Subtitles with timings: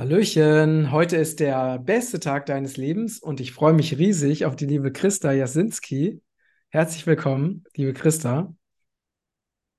[0.00, 4.64] Hallöchen, heute ist der beste Tag deines Lebens und ich freue mich riesig auf die
[4.64, 6.22] liebe Christa Jasinski.
[6.70, 8.50] Herzlich willkommen, liebe Christa.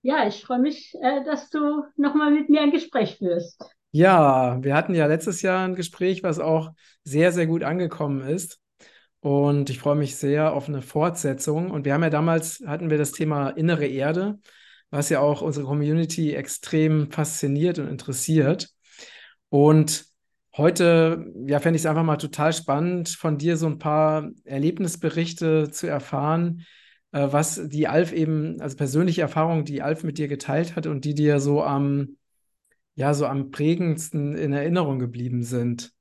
[0.04, 3.65] Ja, ich freue mich, äh, dass du nochmal mit mir ein Gespräch führst.
[3.89, 6.69] Ja, wir hatten ja letztes Jahr ein Gespräch, was auch
[7.03, 8.60] sehr, sehr gut angekommen ist.
[9.22, 11.72] Und ich freue mich sehr auf eine Fortsetzung.
[11.72, 14.38] Und wir haben ja damals, hatten wir das Thema innere Erde,
[14.92, 18.70] was ja auch unsere Community extrem fasziniert und interessiert.
[19.49, 20.10] Und
[20.57, 25.71] Heute, ja, fände ich es einfach mal total spannend, von dir so ein paar Erlebnisberichte
[25.71, 26.65] zu erfahren,
[27.13, 31.05] äh, was die Alf eben, also persönliche Erfahrungen, die Alf mit dir geteilt hat und
[31.05, 32.17] die dir so am,
[32.95, 35.93] ja, so am prägendsten in Erinnerung geblieben sind.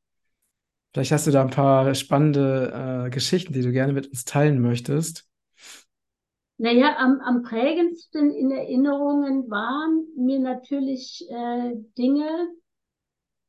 [0.92, 4.60] Vielleicht hast du da ein paar spannende äh, Geschichten, die du gerne mit uns teilen
[4.60, 5.28] möchtest.
[6.59, 12.48] Naja, am, am prägendsten in Erinnerungen waren mir natürlich äh, Dinge,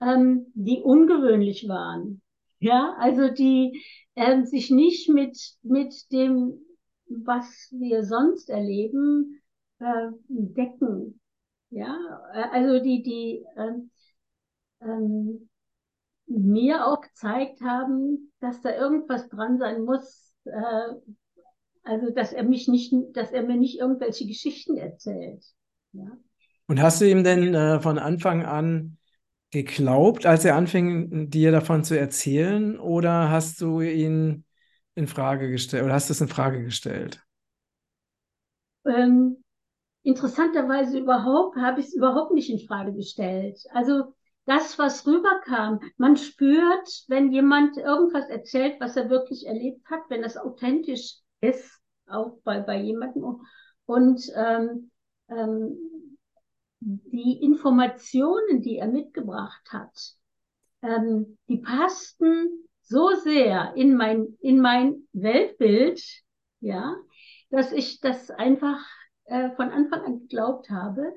[0.02, 2.22] ähm, die ungewöhnlich waren.
[2.60, 3.84] Ja, also die
[4.16, 6.54] ähm, sich nicht mit, mit dem,
[7.08, 9.42] was wir sonst erleben,
[9.80, 11.20] äh, decken.
[11.70, 11.96] Ja,
[12.34, 13.90] äh, also die, die ähm,
[14.82, 15.50] ähm,
[16.28, 20.34] mir auch gezeigt haben, dass da irgendwas dran sein muss.
[20.46, 20.96] Äh,
[21.84, 25.44] also, dass er mich nicht, dass er mir nicht irgendwelche Geschichten erzählt.
[25.94, 26.12] Ja.
[26.68, 28.98] Und hast du ihm denn äh, von Anfang an
[29.52, 34.46] geglaubt, als er anfing, dir davon zu erzählen, oder hast du ihn
[34.96, 37.22] in Frage gestellt oder hast du es in Frage gestellt?
[38.86, 39.44] Ähm,
[40.04, 43.60] interessanterweise überhaupt habe ich es überhaupt nicht in Frage gestellt.
[43.72, 50.02] Also das, was rüberkam, man spürt, wenn jemand irgendwas erzählt, was er wirklich erlebt hat,
[50.10, 53.42] wenn das authentisch ist, auch bei, bei jemandem.
[53.86, 54.92] Und ähm,
[55.30, 55.78] ähm,
[56.82, 60.16] die Informationen, die er mitgebracht hat,
[60.82, 66.02] ähm, die passten so sehr in mein, in mein Weltbild,
[66.60, 66.96] ja,
[67.52, 68.84] dass ich das einfach
[69.26, 71.14] äh, von Anfang an geglaubt habe.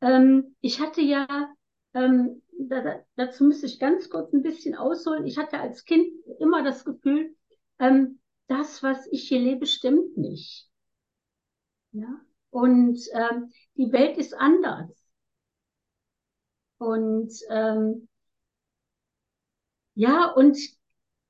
[0.00, 1.26] Ähm, ich hatte ja,
[1.94, 5.26] ähm, da, dazu müsste ich ganz kurz ein bisschen ausholen.
[5.26, 6.06] Ich hatte als Kind
[6.38, 7.34] immer das Gefühl,
[7.80, 10.68] ähm, das, was ich hier lebe, stimmt nicht.
[11.92, 12.20] Ja?
[12.52, 14.90] Und ähm, die Welt ist anders.
[16.76, 18.08] Und ähm,
[19.94, 20.58] ja, und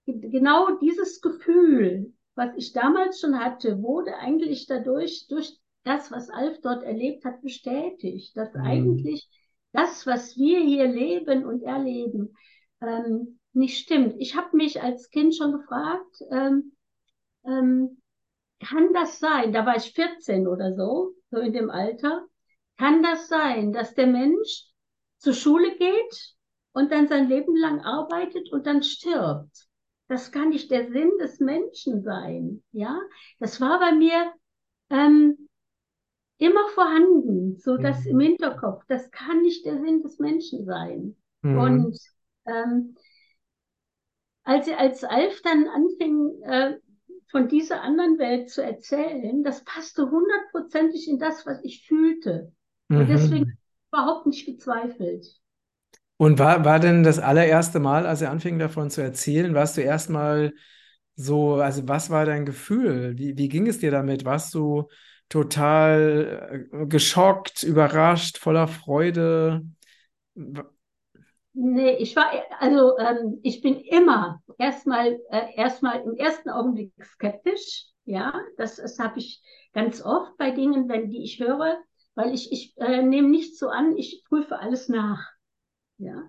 [0.07, 6.61] genau dieses Gefühl, was ich damals schon hatte, wurde eigentlich dadurch, durch das, was Alf
[6.61, 8.63] dort erlebt hat, bestätigt, dass mhm.
[8.63, 9.29] eigentlich
[9.71, 12.37] das, was wir hier leben und erleben,
[12.81, 14.17] ähm, nicht stimmt.
[14.19, 16.73] Ich habe mich als Kind schon gefragt, ähm,
[17.45, 18.02] ähm,
[18.63, 22.27] kann das sein, da war ich 14 oder so, so in dem Alter,
[22.79, 24.67] kann das sein, dass der Mensch
[25.19, 26.35] zur Schule geht
[26.73, 29.69] und dann sein Leben lang arbeitet und dann stirbt?
[30.09, 32.99] Das kann nicht der Sinn des Menschen sein, ja?
[33.39, 34.33] Das war bei mir
[34.91, 35.49] ähm,
[36.39, 38.11] immer vorhanden, so dass mhm.
[38.11, 41.17] im Hinterkopf, das kann nicht der Sinn des Menschen sein.
[41.43, 41.59] Mhm.
[41.59, 41.99] Und
[42.47, 42.97] ähm,
[44.45, 46.79] als, als Alf dann anfing, äh,
[47.33, 52.53] von dieser anderen Welt zu erzählen, das passte hundertprozentig in das, was ich fühlte.
[52.89, 53.07] Und mhm.
[53.07, 53.59] deswegen
[53.91, 55.27] überhaupt nicht gezweifelt.
[56.19, 59.81] Und war, war denn das allererste Mal, als er anfing davon zu erzählen, warst du
[59.81, 60.53] erstmal
[61.17, 63.17] so, also was war dein Gefühl?
[63.17, 64.25] Wie, wie ging es dir damit?
[64.27, 64.89] Warst du
[65.31, 69.63] total äh, geschockt, überrascht, voller Freude?
[71.55, 72.31] Nee, ich war,
[72.61, 77.87] also ähm, ich bin immer erstmal äh, erstmal im ersten Augenblick skeptisch.
[78.05, 79.43] Ja, das, das habe ich
[79.75, 81.77] ganz oft bei Dingen, wenn die ich höre,
[82.15, 85.31] weil ich, ich äh, nehme nicht so an, ich prüfe alles nach.
[85.99, 86.29] Ja.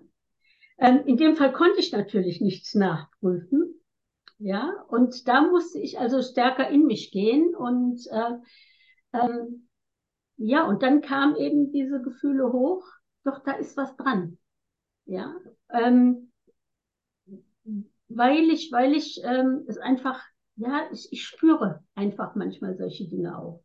[0.78, 3.80] Ähm, in dem Fall konnte ich natürlich nichts nachprüfen.
[4.38, 8.32] Ja, und da musste ich also stärker in mich gehen und äh,
[9.14, 9.68] ähm,
[10.36, 12.84] ja, und dann kamen eben diese Gefühle hoch,
[13.24, 14.38] doch da ist was dran.
[15.06, 15.34] Ja,
[15.70, 16.32] ähm,
[18.08, 20.22] weil ich, weil ich ähm, es einfach,
[20.56, 23.62] ja, ich, ich spüre einfach manchmal solche Dinge auch.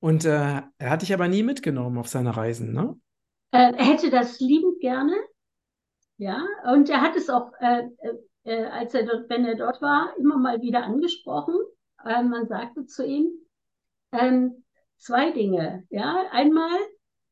[0.00, 2.98] Und äh, er hat dich aber nie mitgenommen auf seine Reisen, ne?
[3.50, 5.16] Äh, er hätte das liebend gerne,
[6.18, 8.14] ja, und er hat es auch, äh, äh,
[8.44, 11.54] äh als er dort, wenn er dort war, immer mal wieder angesprochen.
[12.04, 13.30] Äh, man sagte zu ihm
[14.12, 14.64] ähm,
[14.96, 16.78] zwei Dinge, ja, einmal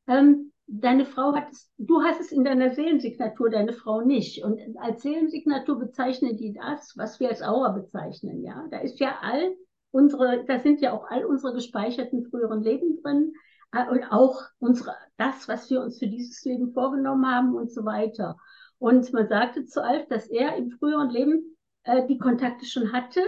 [0.07, 4.43] ähm, deine Frau hat es, du hast es in deiner Seelensignatur, deine Frau nicht.
[4.43, 8.65] Und als Seelensignatur bezeichnen die das, was wir als Aura bezeichnen, ja.
[8.71, 9.55] Da ist ja all
[9.91, 13.33] unsere, da sind ja auch all unsere gespeicherten früheren Leben drin
[13.71, 17.85] äh, und auch unsere, das, was wir uns für dieses Leben vorgenommen haben und so
[17.85, 18.37] weiter.
[18.77, 23.21] Und man sagte zu Alf, dass er im früheren Leben äh, die Kontakte schon hatte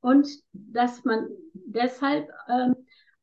[0.00, 2.76] und dass man deshalb ähm,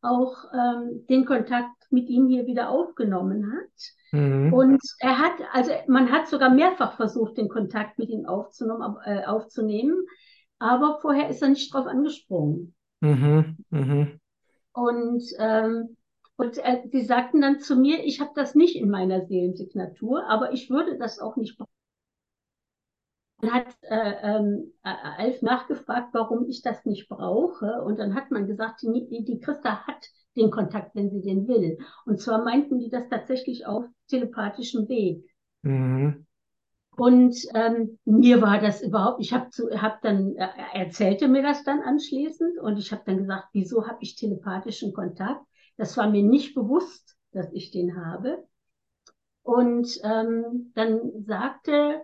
[0.04, 4.20] auch ähm, den Kontakt mit ihm hier wieder aufgenommen hat.
[4.20, 4.54] Mhm.
[4.54, 9.24] Und er hat, also man hat sogar mehrfach versucht, den Kontakt mit ihm aufzunehmen, äh,
[9.26, 10.06] aufzunehmen
[10.64, 12.74] aber vorher ist er nicht drauf angesprungen.
[13.02, 13.58] Mhm.
[13.70, 14.20] Mhm.
[14.72, 15.98] Und, ähm,
[16.38, 20.54] und äh, die sagten dann zu mir, ich habe das nicht in meiner Seelensignatur, aber
[20.54, 21.73] ich würde das auch nicht brauchen.
[23.44, 27.82] Dann hat äh, ähm, Alf nachgefragt, warum ich das nicht brauche.
[27.84, 30.08] Und dann hat man gesagt, die, die Christa hat
[30.38, 31.78] den Kontakt, wenn sie den will.
[32.06, 35.26] Und zwar meinten die das tatsächlich auf telepathischem Weg.
[35.62, 36.26] Mhm.
[36.96, 39.50] Und ähm, mir war das überhaupt, ich habe
[39.82, 43.98] hab dann, er erzählte mir das dann anschließend und ich habe dann gesagt, wieso habe
[44.00, 45.42] ich telepathischen Kontakt?
[45.76, 48.46] Das war mir nicht bewusst, dass ich den habe.
[49.42, 52.00] Und ähm, dann sagte äh,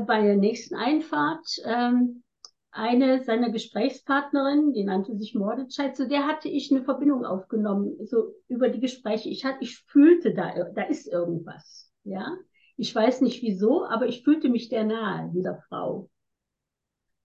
[0.00, 2.22] bei der nächsten Einfahrt ähm,
[2.70, 8.34] eine seiner Gesprächspartnerinnen, die nannte sich Mordechai, zu der hatte ich eine Verbindung aufgenommen, so
[8.48, 9.28] über die Gespräche.
[9.28, 12.36] Ich hatte, ich fühlte da, da ist irgendwas, ja.
[12.78, 16.08] Ich weiß nicht wieso, aber ich fühlte mich der nahe, dieser Frau.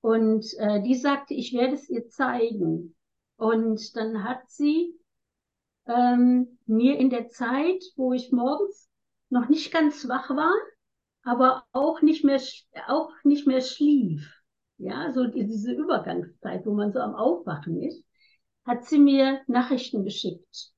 [0.02, 2.96] Und äh, die sagte, ich werde es ihr zeigen.
[3.38, 4.94] Und dann hat sie
[5.88, 8.90] ähm, mir in der Zeit, wo ich morgens
[9.30, 10.54] noch nicht ganz wach war,
[11.28, 12.40] aber auch nicht mehr,
[12.88, 14.34] auch nicht mehr schlief,
[14.78, 18.06] ja, so diese Übergangszeit, wo man so am Aufwachen ist,
[18.66, 20.72] hat sie mir Nachrichten geschickt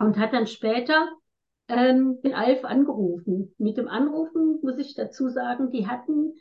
[0.00, 1.08] und hat dann später
[1.68, 3.54] ähm, den Alf angerufen.
[3.58, 6.32] Mit dem Anrufen muss ich dazu sagen, die hatten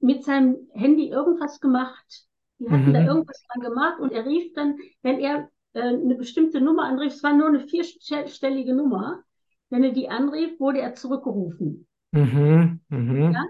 [0.00, 2.26] mit seinem Handy irgendwas gemacht.
[2.58, 2.94] Die hatten mhm.
[2.94, 7.14] da irgendwas dran gemacht und er rief dann, wenn er äh, eine bestimmte Nummer anrief,
[7.14, 9.22] es war nur eine vierstellige Nummer,
[9.68, 11.86] wenn er die anrief, wurde er zurückgerufen.
[12.14, 12.80] Mhm.
[12.88, 13.32] Mhm.
[13.32, 13.44] Ja?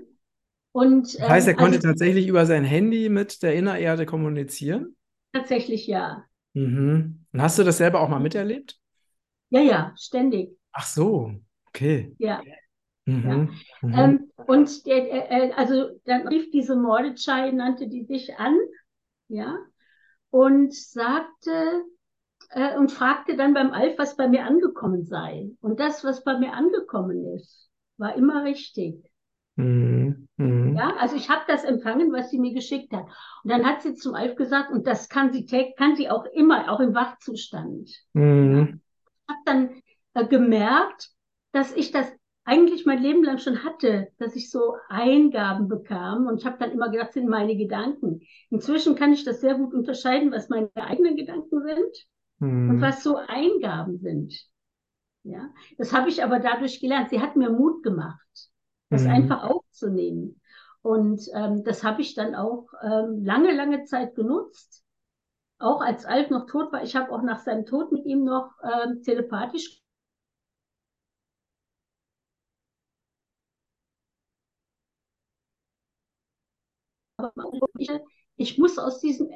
[0.72, 4.96] Und, das heißt, er ähm, konnte also, tatsächlich über sein Handy mit der Innererde kommunizieren?
[5.32, 6.24] Tatsächlich ja.
[6.54, 7.26] Mhm.
[7.32, 8.78] Und hast du das selber auch mal miterlebt?
[9.50, 10.56] Ja, ja, ständig.
[10.72, 11.32] Ach so,
[11.68, 12.14] okay.
[12.18, 12.42] Ja.
[13.04, 13.22] Mhm.
[13.22, 13.36] ja.
[13.36, 13.94] Mhm.
[13.94, 18.56] Ähm, und der, äh, also dann rief diese Mordechai, nannte die sich an,
[19.28, 19.58] ja,
[20.30, 21.84] und sagte
[22.50, 25.50] äh, und fragte dann beim Alf, was bei mir angekommen sei.
[25.60, 29.04] Und das, was bei mir angekommen ist, war immer richtig.
[29.56, 30.28] Mhm.
[30.36, 30.76] Mhm.
[30.76, 33.06] Ja, also ich habe das empfangen, was sie mir geschickt hat.
[33.44, 35.46] Und dann hat sie zum Alf gesagt, und das kann sie,
[35.76, 37.90] kann sie auch immer, auch im Wachzustand.
[38.12, 38.56] Mhm.
[38.56, 38.62] Ja.
[38.66, 39.80] Ich habe dann
[40.14, 41.10] äh, gemerkt,
[41.52, 42.12] dass ich das
[42.44, 46.72] eigentlich mein Leben lang schon hatte, dass ich so Eingaben bekam und ich habe dann
[46.72, 48.20] immer gedacht, das sind meine Gedanken.
[48.50, 52.06] Inzwischen kann ich das sehr gut unterscheiden, was meine eigenen Gedanken sind
[52.40, 52.70] hm.
[52.70, 54.34] und was so Eingaben sind.
[55.24, 55.48] Ja,
[55.78, 57.10] das habe ich aber dadurch gelernt.
[57.10, 58.50] Sie hat mir Mut gemacht,
[58.90, 59.10] das hm.
[59.10, 60.40] einfach aufzunehmen.
[60.82, 64.84] Und ähm, das habe ich dann auch ähm, lange, lange Zeit genutzt.
[65.58, 66.82] Auch als Alf noch tot war.
[66.82, 69.82] Ich habe auch nach seinem Tod mit ihm noch ähm, telepathisch
[77.78, 77.90] ich,
[78.36, 79.30] ich muss aus diesem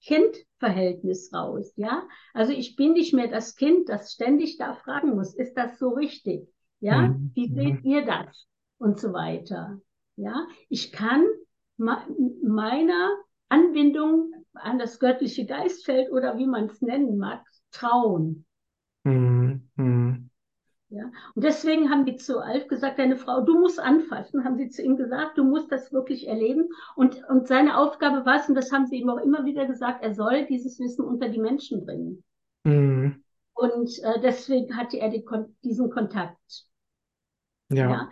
[0.00, 2.06] Eltern-Kind-Verhältnis raus, ja.
[2.32, 5.90] Also ich bin nicht mehr das Kind, das ständig da fragen muss, ist das so
[5.90, 6.48] richtig?
[6.80, 7.32] Ja, mhm.
[7.34, 7.90] wie seht mhm.
[7.90, 8.46] ihr das?
[8.78, 9.80] Und so weiter.
[10.16, 11.26] Ja, ich kann
[11.76, 13.16] meiner
[13.48, 18.44] Anbindung an das göttliche Geistfeld oder wie man es nennen mag, trauen.
[19.04, 20.30] Mhm.
[20.90, 21.10] Ja?
[21.34, 24.82] Und deswegen haben die zu Alf gesagt, deine Frau, du musst anfassen, haben sie zu
[24.82, 26.68] ihm gesagt, du musst das wirklich erleben.
[26.96, 30.02] Und, und seine Aufgabe war es, und das haben sie ihm auch immer wieder gesagt,
[30.02, 32.24] er soll dieses Wissen unter die Menschen bringen.
[32.64, 33.22] Mhm.
[33.52, 35.24] Und äh, deswegen hatte er die,
[35.64, 36.64] diesen Kontakt.
[37.70, 37.90] Ja.
[37.90, 38.10] ja.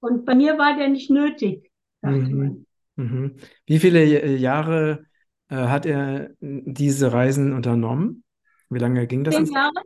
[0.00, 2.64] Und bei mir war der nicht nötig, mhm.
[2.94, 3.36] Mhm.
[3.66, 5.06] Wie viele Jahre
[5.48, 8.24] äh, hat er diese Reisen unternommen?
[8.70, 9.34] Wie lange ging das?
[9.34, 9.82] Zehn Jahre.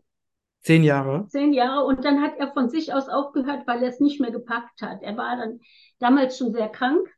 [0.62, 1.26] Zehn Jahre?
[1.28, 1.85] Zehn Jahre.
[1.85, 5.02] Und dann hat er von sich aus aufgehört, weil er es nicht mehr gepackt hat.
[5.02, 5.61] Er war dann
[5.99, 7.09] damals schon sehr krank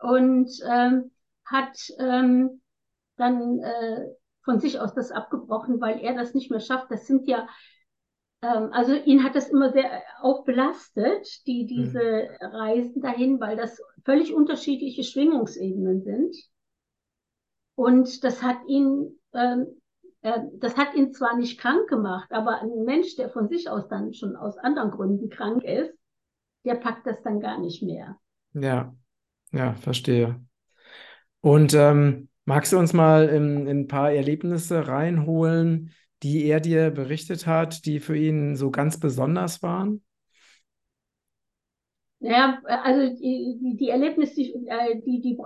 [0.00, 1.12] und ähm,
[1.44, 2.60] hat ähm,
[3.16, 4.06] dann äh,
[4.44, 6.90] von sich aus das abgebrochen, weil er das nicht mehr schafft.
[6.90, 7.48] Das sind ja,
[8.42, 12.46] ähm, also ihn hat das immer sehr auch belastet, die, diese mhm.
[12.46, 16.36] Reisen dahin, weil das völlig unterschiedliche Schwingungsebenen sind.
[17.76, 19.66] Und das hat ihn ähm, äh,
[20.54, 24.12] das hat ihn zwar nicht krank gemacht, aber ein Mensch, der von sich aus dann
[24.14, 25.92] schon aus anderen Gründen krank ist,
[26.64, 28.18] der packt das dann gar nicht mehr.
[28.54, 28.94] Ja,
[29.52, 30.40] ja, verstehe.
[31.40, 35.92] Und ähm, magst du uns mal in, in, ein paar Erlebnisse reinholen,
[36.22, 40.02] die er dir berichtet hat, die für ihn so ganz besonders waren?
[42.18, 44.52] Ja, also die, die Erlebnisse, die,
[45.04, 45.38] die, die,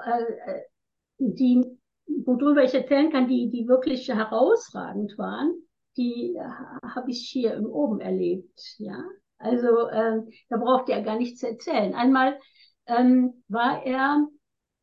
[1.19, 1.80] die,
[2.25, 5.55] worüber ich erzählen kann, die, die wirklich herausragend waren,
[5.97, 6.39] die
[6.83, 8.61] habe ich hier im Oben erlebt.
[8.79, 9.03] Ja,
[9.39, 11.95] also äh, da braucht er gar nichts zu erzählen.
[11.95, 12.39] Einmal
[12.87, 14.27] ähm, war er,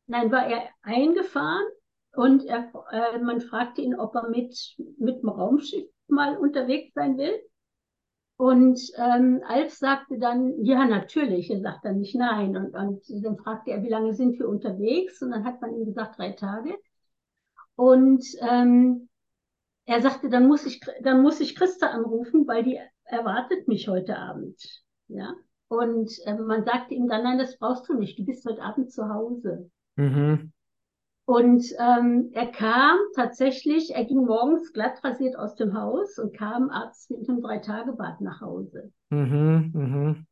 [0.06, 1.66] nein, war er eingefahren
[2.12, 7.16] und er, äh, man fragte ihn, ob er mit mit dem Raumschiff mal unterwegs sein
[7.18, 7.38] will.
[8.36, 11.50] Und ähm, Alf sagte dann, ja, natürlich.
[11.50, 12.56] Er sagt dann nicht nein.
[12.56, 15.20] Und, und dann fragte er, wie lange sind wir unterwegs?
[15.22, 16.78] Und dann hat man ihm gesagt, drei Tage.
[17.78, 19.08] Und ähm,
[19.86, 24.18] er sagte, dann muss ich, dann muss ich Christa anrufen, weil die erwartet mich heute
[24.18, 24.60] Abend.
[25.06, 25.32] Ja.
[25.68, 28.18] Und äh, man sagte ihm dann, nein, das brauchst du nicht.
[28.18, 29.70] Du bist heute Abend zu Hause.
[29.94, 30.52] Mhm.
[31.24, 36.70] Und ähm, er kam tatsächlich, er ging morgens glatt rasiert aus dem Haus und kam
[36.70, 38.90] abends mit einem Drei-Tage-Bad nach Hause.
[39.10, 40.26] Mhm, mhm.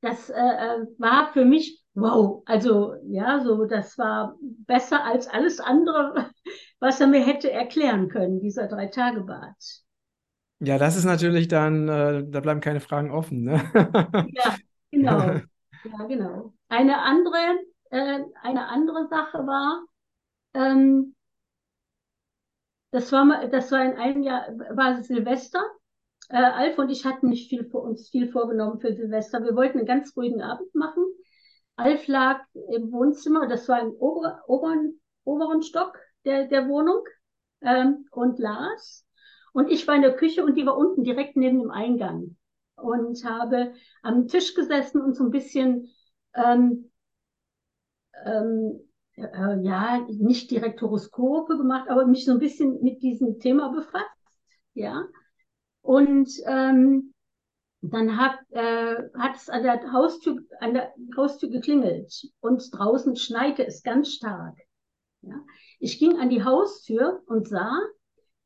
[0.00, 2.42] Das äh, äh, war für mich wow.
[2.46, 6.30] Also ja, so das war besser als alles andere,
[6.80, 9.56] was er mir hätte erklären können, dieser Drei-Tage-Bad.
[10.62, 13.44] Ja, das ist natürlich dann, äh, da bleiben keine Fragen offen.
[13.44, 13.62] Ne?
[14.34, 14.56] ja,
[14.90, 15.40] genau.
[15.84, 16.52] Ja, genau.
[16.68, 17.38] Eine andere,
[17.90, 19.84] äh, eine andere Sache war,
[20.52, 21.14] ähm,
[22.90, 25.62] das war, das war in einem Jahr, war Silvester.
[26.28, 29.42] Äh, Alf und ich hatten nicht viel vor uns viel vorgenommen für Silvester.
[29.42, 31.04] Wir wollten einen ganz ruhigen Abend machen.
[31.80, 37.04] Alf lag im Wohnzimmer, das war im ober, oberen, oberen Stock der, der Wohnung
[37.62, 39.06] ähm, und las.
[39.52, 42.36] Und ich war in der Küche und die war unten direkt neben dem Eingang
[42.76, 43.72] und habe
[44.02, 45.88] am Tisch gesessen und so ein bisschen
[46.34, 46.90] ähm,
[48.24, 48.80] ähm,
[49.16, 54.04] äh, ja, nicht direkt Horoskope gemacht, aber mich so ein bisschen mit diesem Thema befasst,
[54.74, 55.04] ja.
[55.82, 57.14] Und ähm,
[57.82, 63.66] dann hat, äh, hat es an der Haustür, an der Haustür geklingelt und draußen schneite
[63.66, 64.58] es ganz stark.
[65.22, 65.34] Ja.
[65.78, 67.80] Ich ging an die Haustür und sah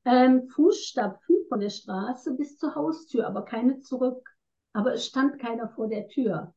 [0.04, 4.28] ähm, Fußstapfen von der Straße bis zur Haustür, aber keine zurück.
[4.72, 6.52] Aber es stand keiner vor der Tür.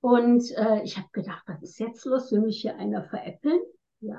[0.00, 2.32] Und äh, ich habe gedacht, was ist jetzt los?
[2.32, 3.60] Will mich hier einer veräppeln?
[4.00, 4.18] Ja.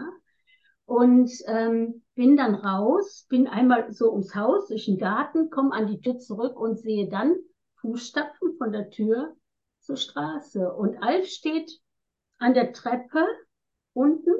[0.86, 5.88] Und ähm, bin dann raus, bin einmal so ums Haus, durch den Garten, komme an
[5.88, 7.36] die Tür zurück und sehe dann
[7.82, 9.36] Fußstapfen von der Tür
[9.80, 10.72] zur Straße.
[10.74, 11.72] Und Alf steht
[12.38, 13.25] an der Treppe
[13.94, 14.32] unten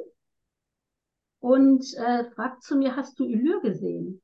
[1.40, 4.22] und äh, fragt zu mir, hast du Ilür gesehen?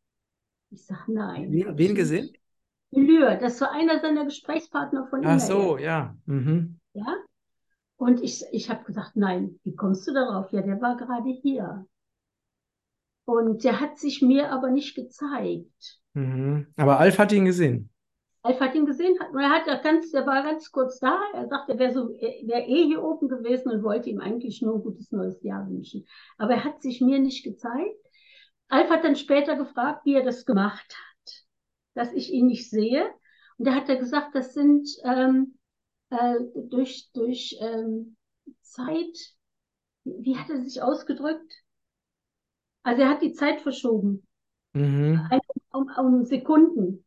[0.70, 1.50] Ich sage nein.
[1.50, 2.30] Wen, wen gesehen?
[2.90, 5.28] Ilür, das war einer seiner Gesprächspartner von ihm.
[5.28, 6.16] Ach so, ja.
[6.26, 6.78] Mhm.
[6.92, 7.16] Ja?
[7.96, 10.52] Und ich, ich habe gesagt, nein, wie kommst du darauf?
[10.52, 11.86] Ja, der war gerade hier.
[13.28, 16.00] Und der hat sich mir aber nicht gezeigt.
[16.14, 16.68] Mhm.
[16.78, 17.90] Aber Alf hat ihn gesehen.
[18.40, 21.20] Alf hat ihn gesehen, er, hat ganz, der war ganz kurz da.
[21.34, 24.76] Er sagte, er wäre so, wär eh hier oben gewesen und wollte ihm eigentlich nur
[24.76, 26.06] ein gutes neues Jahr wünschen.
[26.38, 28.00] Aber er hat sich mir nicht gezeigt.
[28.68, 31.44] Alf hat dann später gefragt, wie er das gemacht hat,
[31.92, 33.10] dass ich ihn nicht sehe.
[33.58, 35.58] Und da hat er gesagt, das sind ähm,
[36.08, 36.36] äh,
[36.70, 38.16] durch, durch ähm,
[38.62, 39.18] Zeit,
[40.04, 41.52] wie hat er sich ausgedrückt?
[42.88, 44.26] Also er hat die Zeit verschoben.
[44.72, 45.20] Mhm.
[45.72, 47.04] Um, um, Sekunden.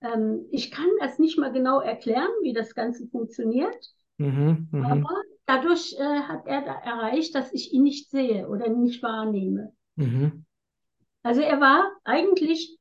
[0.00, 3.94] Ähm, ich kann das nicht mal genau erklären, wie das Ganze funktioniert.
[4.18, 4.90] Mhm, mh.
[4.90, 9.72] Aber dadurch äh, hat er da erreicht, dass ich ihn nicht sehe oder nicht wahrnehme.
[9.94, 10.44] Mhm.
[11.22, 12.80] Also er war eigentlich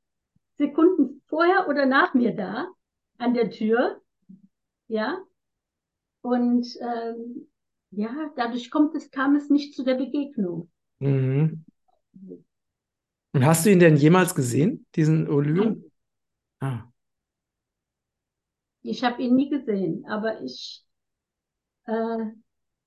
[0.57, 2.69] Sekunden vorher oder nach mir da
[3.19, 4.01] an der Tür.
[4.87, 5.21] Ja.
[6.21, 7.52] Und ähm,
[7.95, 10.69] ja, dadurch kommt es, kam es nicht zu der Begegnung.
[11.00, 11.63] Mhm.
[13.33, 15.77] Und hast du ihn denn jemals gesehen, diesen Olyr?
[16.59, 16.83] Ah.
[18.81, 20.85] Ich habe ihn nie gesehen, aber ich
[21.85, 22.17] äh,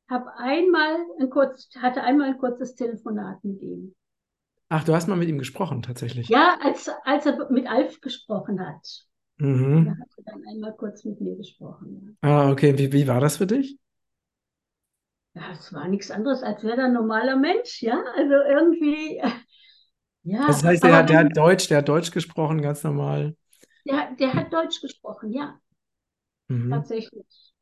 [0.09, 3.95] habe einmal ein kurz, hatte einmal ein kurzes Telefonat mit ihm.
[4.69, 6.29] Ach, du hast mal mit ihm gesprochen, tatsächlich.
[6.29, 9.07] Ja, als, als er mit Alf gesprochen hat.
[9.39, 9.87] Mhm.
[9.87, 12.17] Er hatte dann einmal kurz mit mir gesprochen.
[12.23, 12.47] Ja.
[12.47, 12.77] Ah, okay.
[12.79, 13.79] Wie, wie war das für dich?
[15.37, 18.03] Ja, es war nichts anderes, als wäre er ein normaler Mensch, ja.
[18.17, 19.19] Also irgendwie,
[20.23, 20.47] ja.
[20.47, 23.37] Das heißt, der, der hat Deutsch, der hat Deutsch gesprochen, ganz normal.
[23.85, 25.61] Der, der hat Deutsch gesprochen, ja.
[26.49, 26.71] Mhm.
[26.71, 27.53] Tatsächlich.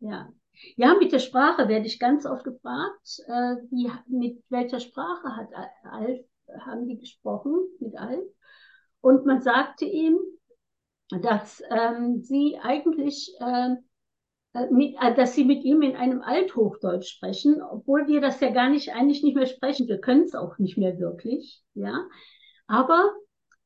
[0.00, 0.32] Ja.
[0.76, 5.48] Ja, mit der Sprache werde ich ganz oft gefragt, äh, wie, mit welcher Sprache hat
[5.84, 6.20] Alf,
[6.60, 8.24] haben die gesprochen, mit Alf?
[9.02, 10.16] Und man sagte ihm,
[11.10, 13.76] dass ähm, sie eigentlich, äh,
[14.70, 18.68] mit, äh, dass sie mit ihm in einem Althochdeutsch sprechen, obwohl wir das ja gar
[18.68, 19.88] nicht, eigentlich nicht mehr sprechen.
[19.88, 22.06] Wir können es auch nicht mehr wirklich, ja.
[22.66, 23.12] Aber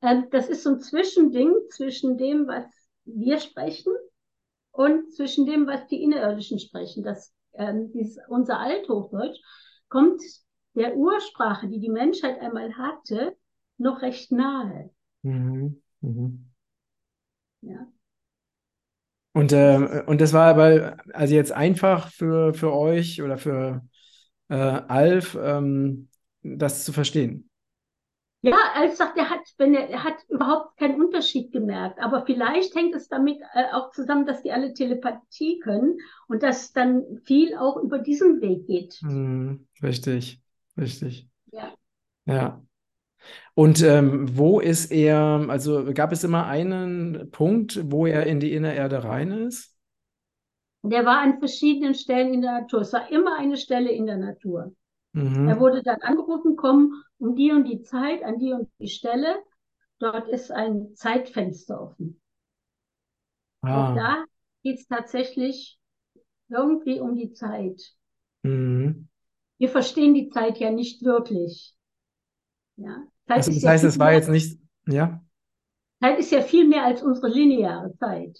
[0.01, 2.65] äh, das ist so ein Zwischending zwischen dem, was
[3.05, 3.93] wir sprechen
[4.73, 7.03] und zwischen dem, was die Innerirdischen sprechen.
[7.03, 9.39] Das, ähm, dieses, unser Althochdeutsch
[9.89, 10.23] kommt
[10.75, 13.37] der Ursprache, die die Menschheit einmal hatte,
[13.79, 14.91] noch recht nahe.
[15.23, 15.83] Mhm.
[16.01, 16.51] Mhm.
[17.63, 17.87] Ja.
[19.41, 23.81] Und, äh, und das war aber also jetzt einfach für, für euch oder für
[24.51, 26.09] äh, Alf, ähm,
[26.43, 27.49] das zu verstehen.
[28.43, 31.99] Ja, Alf sagt, er hat, wenn er, er hat überhaupt keinen Unterschied gemerkt.
[32.01, 35.97] Aber vielleicht hängt es damit äh, auch zusammen, dass die alle Telepathie können
[36.29, 38.93] und dass dann viel auch über diesen Weg geht.
[39.01, 40.43] Hm, richtig,
[40.77, 41.31] richtig.
[41.51, 41.73] Ja.
[42.27, 42.63] Ja.
[43.55, 48.53] Und ähm, wo ist er, also gab es immer einen Punkt, wo er in die
[48.53, 49.77] Innererde rein ist?
[50.83, 52.81] Der war an verschiedenen Stellen in der Natur.
[52.81, 54.75] Es war immer eine Stelle in der Natur.
[55.13, 55.49] Mhm.
[55.49, 59.43] Er wurde dann angerufen, komm um die und die Zeit an die und die Stelle.
[59.99, 62.21] Dort ist ein Zeitfenster offen.
[63.61, 63.91] Ah.
[63.91, 64.25] Auch da
[64.63, 65.79] geht es tatsächlich
[66.49, 67.95] irgendwie um die Zeit.
[68.43, 69.09] Mhm.
[69.59, 71.75] Wir verstehen die Zeit ja nicht wirklich.
[72.81, 73.07] Ja.
[73.29, 75.21] Zeit Also das ja heißt, es war jetzt nicht, ja?
[76.03, 78.39] Zeit ist ja viel mehr als unsere lineare Zeit.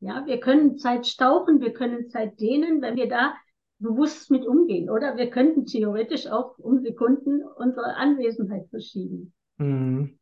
[0.00, 3.34] Ja, wir können Zeit stauchen, wir können Zeit dehnen, wenn wir da
[3.78, 4.90] bewusst mit umgehen.
[4.90, 10.18] Oder wir könnten theoretisch auch um Sekunden unsere Anwesenheit verschieben, Mhm.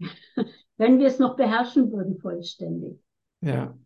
[0.76, 2.98] wenn wir es noch beherrschen würden vollständig.
[3.40, 3.76] Ja.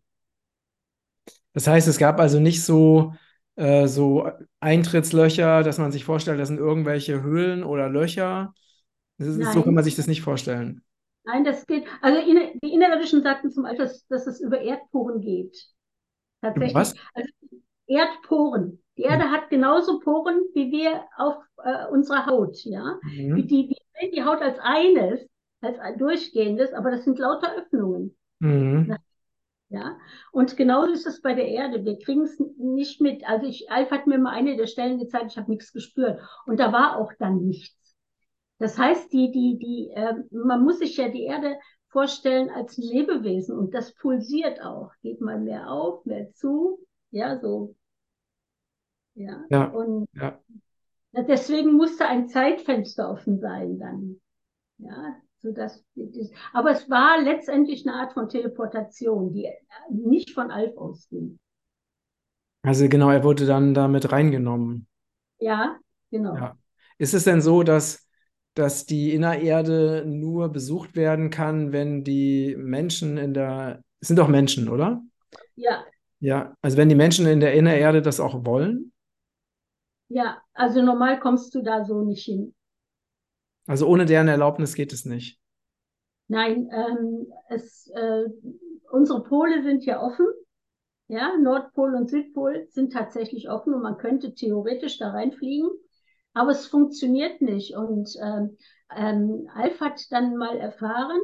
[1.53, 3.13] Das heißt, es gab also nicht so,
[3.55, 8.53] äh, so Eintrittslöcher, dass man sich vorstellt, das sind irgendwelche Höhlen oder Löcher.
[9.17, 10.83] Das ist, so kann man sich das nicht vorstellen.
[11.25, 11.85] Nein, das geht.
[12.01, 15.57] Also die Innerirdischen sagten zum Beispiel, dass, dass es über Erdporen geht.
[16.41, 16.73] Tatsächlich.
[16.73, 16.95] was?
[17.13, 17.29] Also
[17.87, 18.83] Erdporen.
[18.97, 22.99] Die Erde hat genauso Poren wie wir auf äh, unserer Haut, ja.
[23.03, 23.47] Mhm.
[23.47, 25.27] die, wir sehen die Haut als eines,
[25.61, 28.15] als ein durchgehendes, aber das sind lauter Öffnungen.
[28.39, 28.95] Mhm.
[29.69, 29.97] Ja,
[30.31, 31.83] und genauso ist es bei der Erde.
[31.83, 33.27] Wir kriegen es nicht mit.
[33.27, 36.21] Also ich, Alf hat mir mal eine der Stellen gezeigt, ich habe nichts gespürt.
[36.45, 37.82] Und da war auch dann nichts.
[38.63, 41.57] Das heißt, die, die, die, äh, man muss sich ja die Erde
[41.89, 44.89] vorstellen als ein Lebewesen und das pulsiert auch.
[45.01, 46.79] Geht mal mehr auf, mehr zu.
[47.11, 47.75] Ja, so.
[49.15, 49.43] Ja.
[49.49, 49.65] Ja.
[49.65, 50.39] Und Ja.
[51.11, 54.21] deswegen musste ein Zeitfenster offen sein dann.
[54.77, 55.83] Ja, so dass,
[56.53, 59.49] aber es war letztendlich eine Art von Teleportation, die
[59.89, 61.37] nicht von Alf ausging.
[62.61, 64.87] Also genau, er wurde dann damit reingenommen.
[65.39, 65.77] Ja,
[66.11, 66.37] genau.
[66.37, 66.57] Ja.
[66.97, 68.02] Ist es denn so, dass,
[68.55, 74.27] dass die Innererde nur besucht werden kann, wenn die Menschen in der, es sind doch
[74.27, 75.01] Menschen, oder?
[75.55, 75.85] Ja,
[76.19, 78.91] Ja, also wenn die Menschen in der Innererde das auch wollen?
[80.07, 82.53] ja, also normal kommst du da so nicht hin.
[83.67, 85.37] Also ohne deren Erlaubnis geht es nicht.
[86.27, 88.23] Nein, ähm, es, äh,
[88.91, 90.25] unsere Pole sind ja offen.
[91.09, 95.69] Ja, Nordpol und Südpol sind tatsächlich offen und man könnte theoretisch da reinfliegen,
[96.33, 97.75] aber es funktioniert nicht.
[97.75, 98.57] Und ähm,
[98.95, 101.19] ähm, Alf hat dann mal erfahren,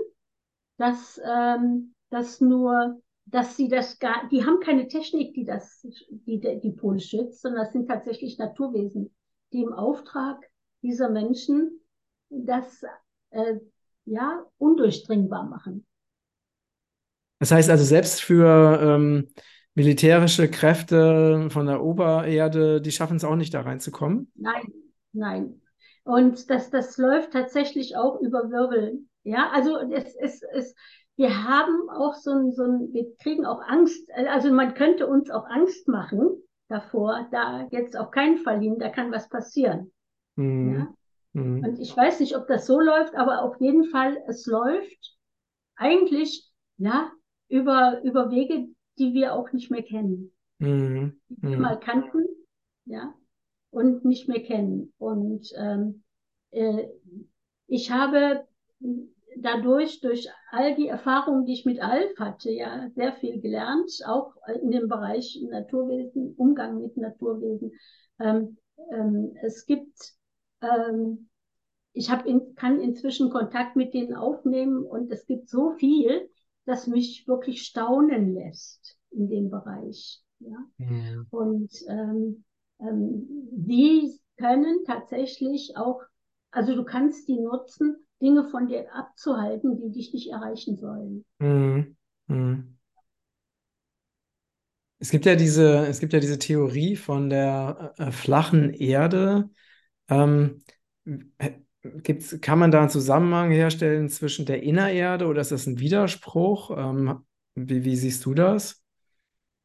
[0.78, 6.40] dass ähm, das nur, dass sie das gar, die haben keine Technik, die das, die
[6.40, 9.14] die Pole schützt, sondern das sind tatsächlich Naturwesen,
[9.52, 10.38] die im Auftrag
[10.82, 11.82] dieser Menschen
[12.30, 12.84] das
[13.32, 13.56] äh,
[14.06, 15.86] ja undurchdringbar machen.
[17.40, 19.30] Das heißt also, selbst für ähm,
[19.74, 24.32] militärische Kräfte von der Obererde, die schaffen es auch nicht, da reinzukommen.
[24.36, 24.74] Nein,
[25.14, 25.62] nein.
[26.04, 29.00] Und das, das läuft tatsächlich auch über Wirbel.
[29.24, 30.76] Ja, also es, es, es,
[31.18, 35.30] wir haben auch so ein, so ein, wir kriegen auch Angst, also man könnte uns
[35.30, 36.30] auch Angst machen
[36.70, 39.92] davor, da jetzt auf keinen Fall hin, da kann was passieren.
[40.36, 40.74] Mhm.
[40.76, 40.94] Ja?
[41.34, 41.64] Mhm.
[41.64, 45.18] Und ich weiß nicht, ob das so läuft, aber auf jeden Fall, es läuft
[45.76, 47.12] eigentlich, ja,
[47.50, 48.68] über, über Wege,
[48.98, 50.34] die wir auch nicht mehr kennen.
[50.60, 51.20] Mhm.
[51.30, 51.62] Die wir Mhm.
[51.62, 52.26] mal kannten,
[52.86, 53.14] ja,
[53.72, 54.94] und nicht mehr kennen.
[54.98, 56.04] Und ähm,
[56.52, 56.88] äh,
[57.68, 58.46] ich habe
[59.38, 64.36] dadurch, durch all die Erfahrungen, die ich mit Alf hatte, ja, sehr viel gelernt, auch
[64.62, 67.72] in dem Bereich Naturwesen, Umgang mit Naturwesen.
[68.20, 68.58] Ähm,
[68.92, 70.14] ähm, es gibt,
[70.62, 71.30] ähm,
[71.94, 76.30] ich hab in, kann inzwischen Kontakt mit denen aufnehmen und es gibt so viel,
[76.66, 80.22] das mich wirklich staunen lässt in dem Bereich.
[80.40, 80.58] Ja.
[80.78, 81.28] Mhm.
[81.30, 82.44] Und ähm,
[82.80, 86.02] ähm, die können tatsächlich auch,
[86.52, 91.24] also du kannst die nutzen, Dinge von dir abzuhalten, die dich nicht erreichen sollen.
[91.40, 91.96] Mhm.
[92.28, 92.80] Mhm.
[95.00, 99.50] Es gibt ja diese, es gibt ja diese Theorie von der äh, flachen Erde.
[100.10, 100.64] Ähm,
[101.38, 101.52] äh,
[101.84, 106.72] gibt's, kann man da einen Zusammenhang herstellen zwischen der Innererde oder ist das ein Widerspruch?
[106.78, 108.84] Ähm, Wie, wie siehst du das?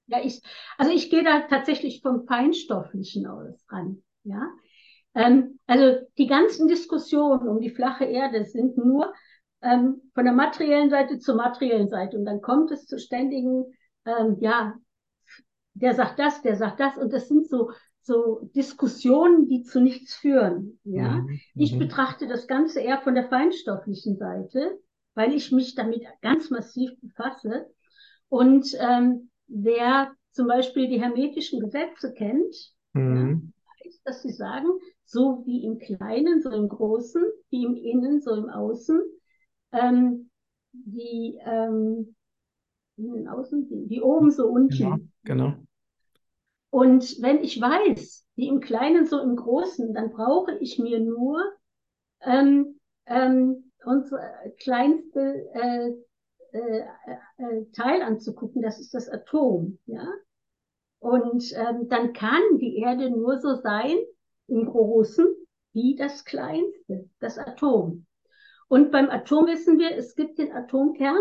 [0.07, 0.43] Ja, ich,
[0.77, 4.03] also ich gehe da tatsächlich vom Feinstofflichen aus ran.
[4.25, 4.49] Ja,
[5.15, 9.13] ähm, also die ganzen Diskussionen um die flache Erde sind nur
[9.63, 13.65] ähm, von der materiellen Seite zur materiellen Seite und dann kommt es zu ständigen,
[14.05, 14.75] ähm, ja,
[15.75, 17.71] der sagt das, der sagt das und das sind so
[18.05, 20.79] so Diskussionen, die zu nichts führen.
[20.85, 21.41] Ja, mhm.
[21.55, 21.79] ich mhm.
[21.79, 24.79] betrachte das Ganze eher von der feinstofflichen Seite,
[25.15, 27.67] weil ich mich damit ganz massiv befasse
[28.29, 33.53] und ähm, wer zum Beispiel die hermetischen Gesetze kennt, mhm.
[33.55, 34.69] ja, weiß, dass sie sagen,
[35.05, 39.01] so wie im Kleinen, so im Großen, wie im Innen, so im Außen,
[39.73, 40.31] ähm,
[40.73, 42.15] die ähm,
[42.97, 44.77] innen, außen, wie, wie oben, so unten.
[44.77, 45.55] Genau, genau.
[46.71, 51.41] Und wenn ich weiß, wie im Kleinen, so im Großen, dann brauche ich mir nur
[52.23, 54.21] ähm, ähm, unsere
[54.59, 55.91] kleinste äh,
[56.55, 56.85] äh,
[57.39, 60.07] äh, Teil anzugucken, das ist das Atom, ja.
[61.01, 63.97] Und ähm, dann kann die Erde nur so sein
[64.47, 65.27] im Großen
[65.73, 68.07] wie das Kleinste, das Atom.
[68.69, 71.21] Und beim Atom wissen wir, es gibt den Atomkern,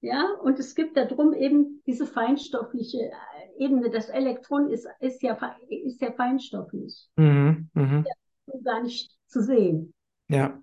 [0.00, 3.90] ja, und es gibt darum eben diese feinstoffliche äh, Ebene.
[3.90, 7.08] Das Elektron ist, ist, ja, ist ja feinstofflich.
[7.16, 8.04] Mhm, mh.
[8.06, 9.94] ja, gar nicht zu sehen.
[10.28, 10.60] Ja.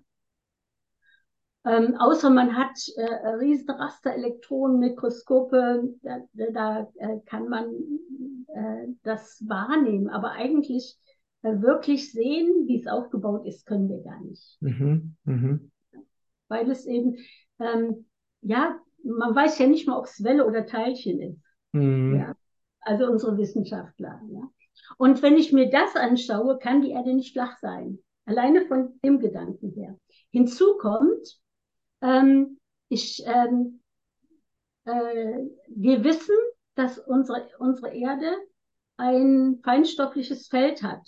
[1.68, 7.66] Ähm, außer man hat äh, riesen Rasterelektronenmikroskope, da, da äh, kann man
[8.48, 10.08] äh, das wahrnehmen.
[10.08, 10.96] Aber eigentlich
[11.42, 14.56] äh, wirklich sehen, wie es aufgebaut ist, können wir gar nicht.
[14.60, 15.58] Mhm, mh.
[16.48, 17.16] Weil es eben,
[17.58, 18.06] ähm,
[18.40, 21.42] ja, man weiß ja nicht mal, ob es Welle oder Teilchen ist.
[21.72, 22.16] Mhm.
[22.16, 22.34] Ja.
[22.80, 24.22] Also unsere Wissenschaftler.
[24.30, 24.48] Ja.
[24.96, 27.98] Und wenn ich mir das anschaue, kann die Erde nicht flach sein.
[28.24, 29.98] Alleine von dem Gedanken her.
[30.30, 31.38] Hinzu kommt,
[32.00, 32.58] ähm,
[32.88, 33.80] ich, ähm,
[34.84, 36.34] äh, wir wissen,
[36.74, 38.30] dass unsere, unsere Erde
[38.96, 41.06] ein feinstoffliches Feld hat.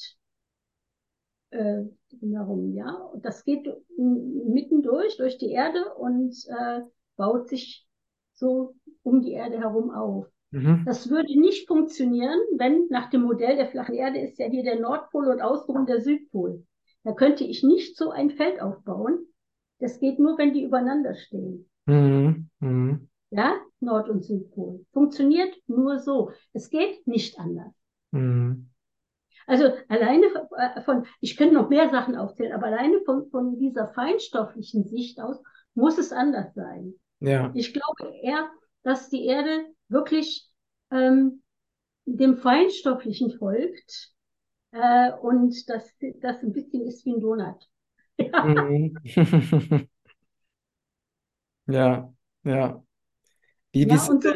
[1.50, 2.90] Äh, drumherum, ja.
[2.90, 6.81] Und das geht mitten durch, durch die Erde und äh,
[7.16, 7.87] baut sich
[8.35, 10.26] so um die Erde herum auf.
[10.50, 10.85] Mhm.
[10.85, 14.81] Das würde nicht funktionieren, wenn nach dem Modell der flachen Erde ist ja hier der
[14.81, 16.64] Nordpol und außenrum der Südpol.
[17.05, 19.26] Da könnte ich nicht so ein Feld aufbauen.
[19.81, 21.69] Das geht nur, wenn die übereinander stehen.
[21.87, 22.49] Mhm.
[22.61, 23.09] Mhm.
[23.31, 24.85] Ja, Nord- und Südpol.
[24.93, 26.31] Funktioniert nur so.
[26.53, 27.73] Es geht nicht anders.
[28.12, 28.71] Mhm.
[29.47, 33.88] Also alleine äh, von, ich könnte noch mehr Sachen aufzählen, aber alleine von, von dieser
[33.88, 35.43] feinstofflichen Sicht aus
[35.75, 36.95] muss es anders sein.
[37.21, 37.51] Ja.
[37.55, 38.49] Ich glaube eher,
[38.83, 40.49] dass die Erde wirklich
[40.90, 41.43] ähm,
[42.05, 44.12] dem Feinstofflichen folgt
[44.73, 47.69] äh, und dass das ein bisschen ist wie ein Donut.
[48.42, 48.94] Mhm.
[51.66, 52.12] ja,
[52.44, 52.83] ja.
[53.72, 54.33] Wie, ja, und, so,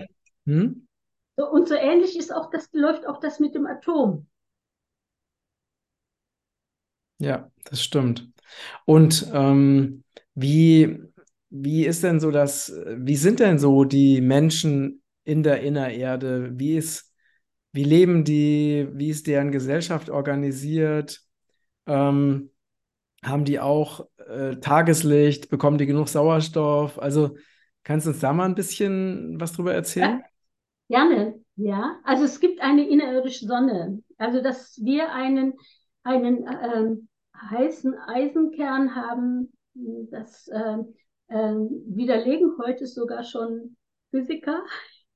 [0.46, 0.88] hm?
[1.36, 4.26] so, und so ähnlich ist auch das, läuft auch das mit dem Atom.
[7.18, 8.28] Ja, das stimmt.
[8.86, 11.00] Und ähm, wie,
[11.50, 16.52] wie ist denn so das, wie sind denn so die Menschen in der Innererde?
[16.58, 17.12] Wie ist,
[17.72, 21.22] wie leben die, wie ist deren Gesellschaft organisiert?
[21.86, 22.50] Ähm,
[23.24, 25.48] haben die auch äh, Tageslicht?
[25.50, 26.98] Bekommen die genug Sauerstoff?
[26.98, 27.36] Also
[27.82, 30.22] kannst du uns da mal ein bisschen was drüber erzählen?
[30.88, 31.98] Ja, gerne, ja.
[32.04, 34.02] Also es gibt eine innerirdische Sonne.
[34.18, 35.54] Also dass wir einen,
[36.02, 37.08] einen ähm,
[37.50, 39.52] heißen Eisenkern haben,
[40.10, 40.78] das äh,
[41.28, 43.76] widerlegen heute sogar schon
[44.10, 44.62] Physiker.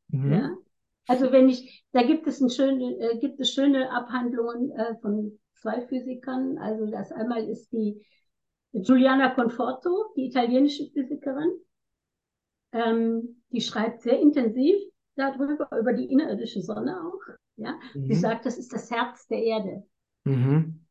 [0.08, 0.32] Mhm.
[0.32, 0.50] Ja?
[1.06, 5.38] Also wenn ich, da gibt es, ein schöne, äh, gibt es schöne Abhandlungen äh, von
[5.60, 6.58] zwei Physikern.
[6.58, 8.04] Also das einmal ist die
[8.72, 11.52] Giuliana Conforto, die italienische Physikerin.
[12.72, 14.76] Ähm, die schreibt sehr intensiv
[15.16, 17.20] darüber, über die innerirdische Sonne auch.
[17.56, 17.78] Ja?
[17.94, 18.06] Mhm.
[18.06, 19.86] Sie sagt, das ist das Herz der Erde.
[20.24, 20.84] Mhm.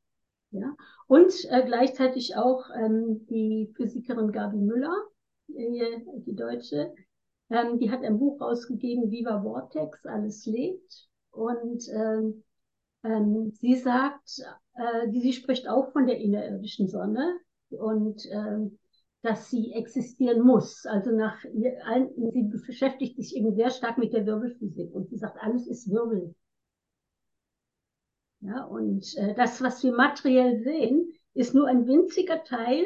[0.51, 0.75] Ja?
[1.07, 5.03] Und äh, gleichzeitig auch ähm, die Physikerin Gabi Müller,
[5.49, 6.93] äh, die Deutsche,
[7.49, 11.07] ähm, die hat ein Buch rausgegeben, Viva Vortex, alles lebt.
[11.31, 12.43] Und ähm,
[13.07, 14.41] ähm, sie sagt,
[14.75, 17.37] äh, sie spricht auch von der innerirdischen Sonne
[17.69, 18.77] und ähm,
[19.21, 20.85] dass sie existieren muss.
[20.85, 25.67] Also nach, sie beschäftigt sich eben sehr stark mit der Wirbelphysik und sie sagt, alles
[25.67, 26.35] ist Wirbel.
[28.41, 32.85] Ja, und äh, das, was wir materiell sehen, ist nur ein winziger Teil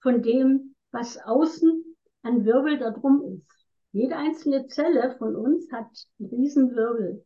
[0.00, 1.84] von dem, was außen
[2.22, 3.66] an Wirbel da drum ist.
[3.92, 7.24] Jede einzelne Zelle von uns hat einen riesen Wirbel.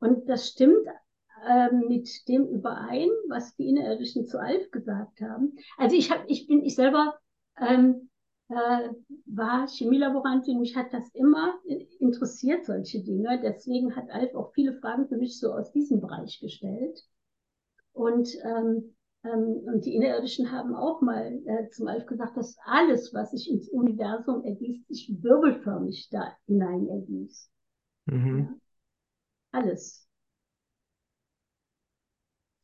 [0.00, 0.86] Und das stimmt
[1.46, 5.56] äh, mit dem überein, was die Innerirdischen zu Alf gesagt haben.
[5.76, 7.18] Also ich hab, ich bin, ich selber
[7.58, 8.10] ähm,
[8.50, 8.88] äh,
[9.26, 10.60] war Chemielaborantin.
[10.60, 11.58] Mich hat das immer
[12.00, 13.40] interessiert, solche Dinge.
[13.42, 17.00] Deswegen hat Alf auch viele Fragen für mich so aus diesem Bereich gestellt.
[17.92, 23.14] Und, ähm, ähm, und die Innerirdischen haben auch mal äh, zum Alf gesagt, dass alles,
[23.14, 27.50] was sich ins Universum ergießt, sich wirbelförmig da hinein ergießt.
[28.06, 28.38] Mhm.
[28.38, 28.54] Ja?
[29.52, 30.09] Alles.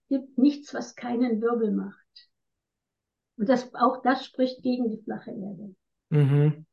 [0.08, 2.30] Es gibt nichts, was keinen Wirbel macht.
[3.36, 5.74] Und das, auch das spricht gegen die flache Erde.
[6.10, 6.66] Mhm.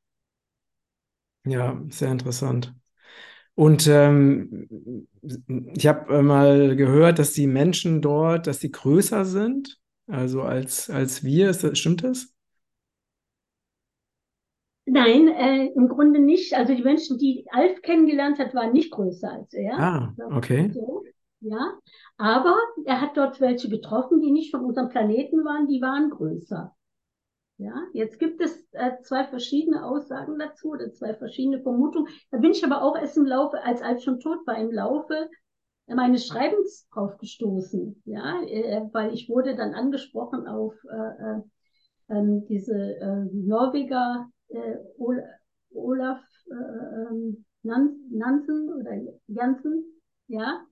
[1.45, 2.73] Ja, sehr interessant.
[3.55, 4.67] Und ähm,
[5.75, 11.23] ich habe mal gehört, dass die Menschen dort, dass sie größer sind, also als, als
[11.23, 11.47] wir.
[11.47, 12.33] Das, stimmt das?
[14.85, 16.53] Nein, äh, im Grunde nicht.
[16.53, 19.79] Also die Menschen, die Alf kennengelernt hat, waren nicht größer als er.
[19.79, 20.71] Ah, okay.
[20.73, 21.03] So,
[21.43, 21.73] ja,
[22.17, 26.73] aber er hat dort welche getroffen, die nicht von unserem Planeten waren, die waren größer.
[27.57, 32.11] Ja, jetzt gibt es äh, zwei verschiedene Aussagen dazu oder zwei verschiedene Vermutungen.
[32.31, 35.29] Da bin ich aber auch erst im Laufe, als Alf schon tot war, im Laufe
[35.87, 38.01] meines Schreibens drauf gestoßen.
[38.05, 44.77] Ja, äh, weil ich wurde dann angesprochen auf äh, äh, diese äh, Norweger äh,
[45.73, 48.91] Olaf äh, ähm, Nansen oder
[49.27, 49.83] Jansen,
[50.27, 50.65] ja,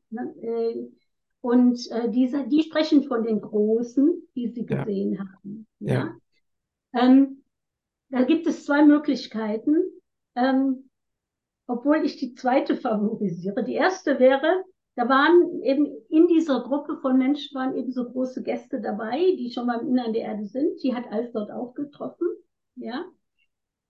[1.41, 5.19] und äh, diese, die sprechen von den Großen, die sie gesehen ja.
[5.19, 5.67] haben.
[5.79, 5.93] Ja.
[5.93, 6.15] ja.
[6.93, 7.43] Ähm,
[8.09, 9.75] da gibt es zwei Möglichkeiten,
[10.35, 10.89] ähm,
[11.67, 13.63] obwohl ich die zweite favorisiere.
[13.63, 18.43] Die erste wäre, da waren eben in dieser Gruppe von Menschen waren eben so große
[18.43, 20.83] Gäste dabei, die schon mal im Innern der Erde sind.
[20.83, 22.27] Die hat Alf dort auch getroffen.
[22.75, 23.05] Ja.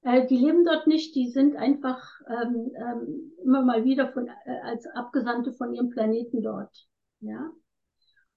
[0.03, 4.59] Äh, die leben dort nicht, die sind einfach ähm, ähm, immer mal wieder von, äh,
[4.63, 6.87] als Abgesandte von ihrem Planeten dort.
[7.19, 7.51] Ja.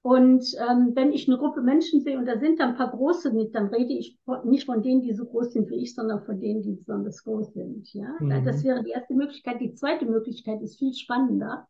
[0.02, 3.32] Und ähm, wenn ich eine Gruppe Menschen sehe und da sind da ein paar große
[3.32, 6.38] mit, dann rede ich nicht von denen, die so groß sind wie ich, sondern von
[6.38, 7.90] denen, die besonders groß sind.
[7.94, 8.44] Ja, mhm.
[8.44, 9.62] das wäre die erste Möglichkeit.
[9.62, 11.66] Die zweite Möglichkeit ist viel spannender.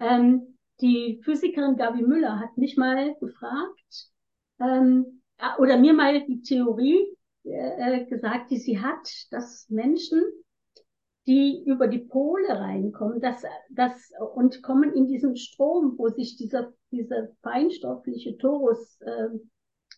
[0.00, 4.10] Ähm, die Physikerin Gabi Müller hat mich mal gefragt
[4.58, 5.22] ähm,
[5.58, 7.15] oder mir mal die Theorie
[7.46, 10.22] äh, gesagt, die sie hat, dass Menschen
[11.26, 16.72] die über die Pole reinkommen, das, das, und kommen in diesen Strom, wo sich dieser,
[16.92, 19.28] dieser feinstoffliche Torus äh,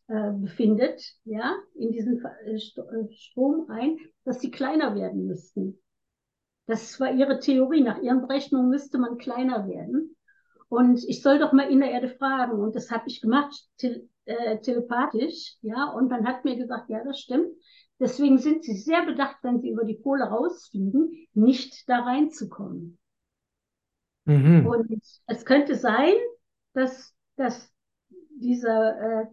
[0.08, 5.78] äh, befindet, ja, in diesen äh, äh, Strom rein, dass sie kleiner werden müssten.
[6.66, 7.82] Das war ihre Theorie.
[7.82, 10.16] Nach ihren Berechnungen müsste man kleiner werden.
[10.68, 12.58] Und ich soll doch mal in der Erde fragen.
[12.58, 13.54] Und das habe ich gemacht,
[14.28, 15.90] äh, telepathisch, ja.
[15.90, 17.48] Und dann hat mir gesagt, ja, das stimmt.
[18.00, 22.98] Deswegen sind sie sehr bedacht, wenn sie über die Pole rausfliegen, nicht da reinzukommen.
[24.24, 24.66] Mhm.
[24.66, 26.14] Und es könnte sein,
[26.74, 27.72] dass, dass
[28.36, 29.26] dieser äh,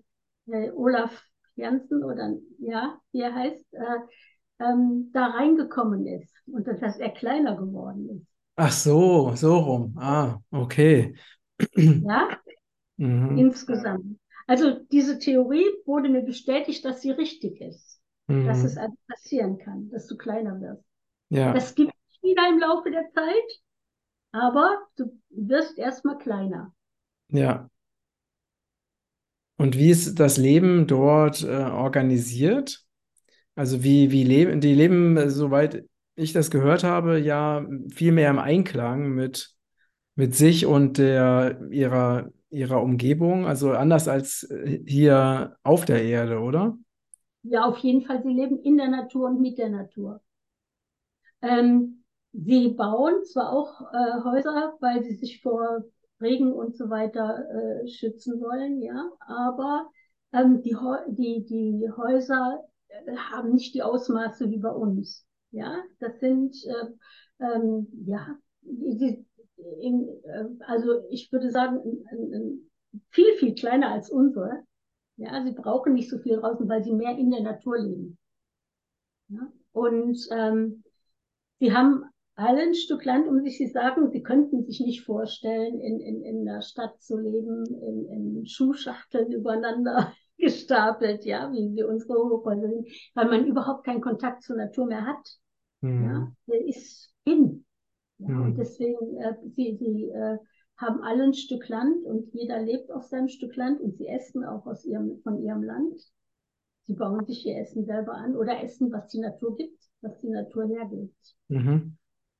[0.51, 1.23] äh, Olaf
[1.55, 7.55] Janssen oder ja, wie er heißt, äh, ähm, da reingekommen ist und dass er kleiner
[7.58, 8.27] geworden ist.
[8.55, 9.97] Ach so, so rum.
[9.97, 11.15] Ah, okay.
[11.75, 12.38] Ja,
[12.97, 13.38] mhm.
[13.38, 14.17] insgesamt.
[14.47, 17.95] Also diese Theorie wurde mir bestätigt, dass sie richtig ist
[18.27, 18.45] mhm.
[18.45, 20.84] dass es also passieren kann, dass du kleiner wirst.
[21.29, 21.53] Ja.
[21.53, 23.62] Das gibt es wieder im Laufe der Zeit,
[24.31, 26.73] aber du wirst erstmal kleiner.
[27.29, 27.69] Ja.
[29.58, 32.84] Und wie ist das Leben dort äh, organisiert?
[33.55, 38.39] Also wie, wie leben, die leben, soweit ich das gehört habe, ja viel mehr im
[38.39, 39.55] Einklang mit,
[40.15, 46.39] mit sich und der, ihrer, ihrer Umgebung, also anders als äh, hier auf der Erde,
[46.39, 46.77] oder?
[47.43, 50.21] Ja, auf jeden Fall, sie leben in der Natur und mit der Natur.
[51.41, 55.83] Ähm, sie bauen zwar auch äh, Häuser, weil sie sich vor
[56.21, 59.89] Regen und so weiter äh, schützen wollen, ja, aber
[60.33, 60.75] ähm, die,
[61.09, 65.25] die, die Häuser äh, haben nicht die Ausmaße wie bei uns.
[65.51, 68.27] Ja, das sind, äh, ähm, ja,
[68.61, 69.25] die,
[69.82, 71.80] in, äh, also ich würde sagen,
[73.10, 74.63] viel, viel kleiner als unsere.
[75.17, 78.17] Ja, sie brauchen nicht so viel draußen, weil sie mehr in der Natur leben.
[79.30, 79.51] Ja?
[79.71, 80.84] Und ähm,
[81.60, 82.04] sie haben
[82.36, 83.58] alle ein Stück Land um sich.
[83.58, 88.06] Sie sagen, sie könnten sich nicht vorstellen, in, in, in der Stadt zu leben, in,
[88.10, 94.43] in Schuhschachteln übereinander gestapelt, ja, wie, wie unsere Hochhäuser sind, weil man überhaupt keinen Kontakt
[94.43, 95.38] zur Natur mehr hat.
[95.82, 96.04] Mhm.
[96.04, 97.64] Ja, der ist in.
[98.19, 98.41] Ja, mhm.
[98.43, 100.38] Und deswegen, äh, sie, sie äh,
[100.78, 104.43] haben alle ein Stück Land und jeder lebt auf seinem Stück Land und sie essen
[104.43, 105.99] auch aus ihrem, von ihrem Land.
[106.84, 110.30] Sie bauen sich ihr Essen selber an oder essen, was die Natur gibt, was die
[110.30, 111.36] Natur hergibt.
[111.47, 111.97] Mhm.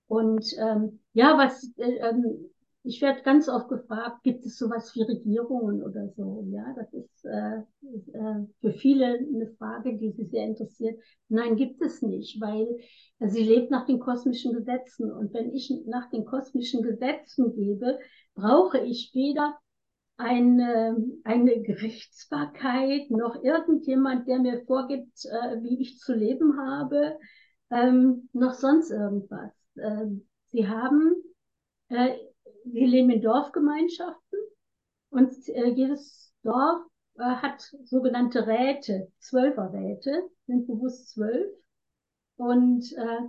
[0.08, 2.50] Und ähm, ja, was äh, ähm,
[2.86, 6.46] ich werde ganz oft gefragt, gibt es sowas wie Regierungen oder so?
[6.50, 7.58] Ja, das ist äh,
[8.14, 11.00] äh, für viele eine Frage, die sie sehr interessiert.
[11.28, 12.78] Nein, gibt es nicht, weil
[13.20, 15.12] äh, sie lebt nach den kosmischen Gesetzen.
[15.12, 17.98] Und wenn ich nach den kosmischen Gesetzen gebe,
[18.36, 19.58] brauche ich weder
[20.18, 27.18] eine, eine Gerichtsbarkeit noch irgendjemand, der mir vorgibt, äh, wie ich zu leben habe,
[27.72, 29.52] ähm, noch sonst irgendwas.
[29.78, 31.16] Ähm, sie haben
[31.90, 32.16] äh,
[32.66, 34.40] wir leben in Dorfgemeinschaften
[35.10, 36.82] und äh, jedes Dorf
[37.18, 41.48] äh, hat sogenannte Räte, Zwölferräte, sind bewusst zwölf.
[42.38, 43.20] Und äh,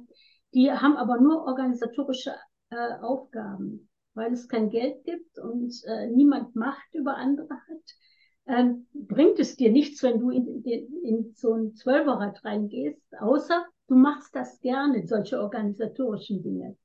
[0.55, 2.35] die haben aber nur organisatorische
[2.71, 8.49] äh, Aufgaben, weil es kein Geld gibt und äh, niemand Macht über andere hat.
[8.49, 13.67] Ähm, bringt es dir nichts, wenn du in, in, in so ein Zwölferrad reingehst, außer
[13.89, 16.77] du machst das gerne, solche organisatorischen Dinge.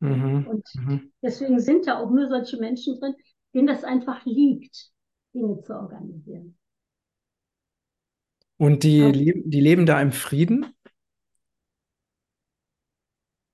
[0.00, 0.46] Mhm.
[0.46, 1.12] Und mhm.
[1.22, 3.14] deswegen sind da auch nur solche Menschen drin,
[3.54, 4.90] denen das einfach liegt,
[5.34, 6.56] Dinge zu organisieren.
[8.56, 10.66] Und die, Aber, leben, die leben da im Frieden?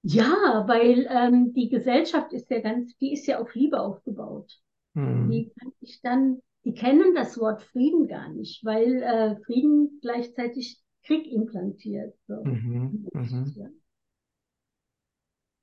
[0.03, 4.61] Ja, weil ähm, die Gesellschaft ist ja ganz, die ist ja auf Liebe aufgebaut.
[4.95, 5.31] Mhm.
[5.31, 10.81] Die kann ich dann, die kennen das Wort Frieden gar nicht, weil äh, Frieden gleichzeitig
[11.05, 12.15] Krieg implantiert.
[12.27, 12.43] So.
[12.45, 13.09] Mhm.
[13.13, 13.53] Mhm.
[13.57, 13.69] Ja.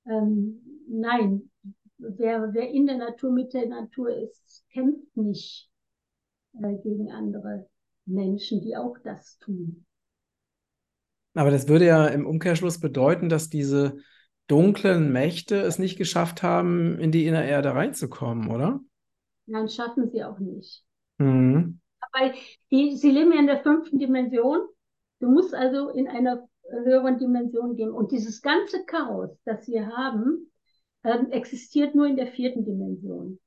[0.06, 1.50] Ähm, nein,
[1.98, 5.70] wer, wer in der Natur mit der Natur ist, kämpft nicht
[6.62, 7.68] äh, gegen andere
[8.06, 9.86] Menschen, die auch das tun.
[11.34, 13.98] Aber das würde ja im Umkehrschluss bedeuten, dass diese
[14.46, 18.80] dunklen Mächte es nicht geschafft haben, in die Innererde reinzukommen, oder?
[19.46, 20.84] Nein, schaffen sie auch nicht.
[21.18, 21.80] Mhm.
[22.12, 22.34] Weil
[22.70, 24.60] die, sie leben ja in der fünften Dimension.
[25.20, 27.90] Du musst also in einer höheren Dimension gehen.
[27.90, 30.50] Und dieses ganze Chaos, das wir haben,
[31.04, 33.38] ähm, existiert nur in der vierten Dimension.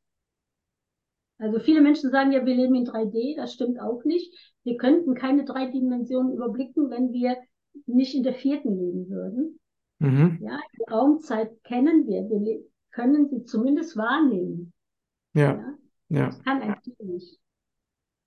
[1.39, 4.33] Also viele Menschen sagen ja, wir leben in 3D, das stimmt auch nicht.
[4.63, 7.37] Wir könnten keine drei Dimensionen überblicken, wenn wir
[7.85, 9.59] nicht in der vierten leben würden.
[9.99, 10.39] Mhm.
[10.41, 14.73] Ja, die Raumzeit kennen wir, wir können sie zumindest wahrnehmen.
[15.33, 15.63] Ja.
[16.09, 16.27] ja.
[16.27, 17.39] Das kann ein Tier nicht.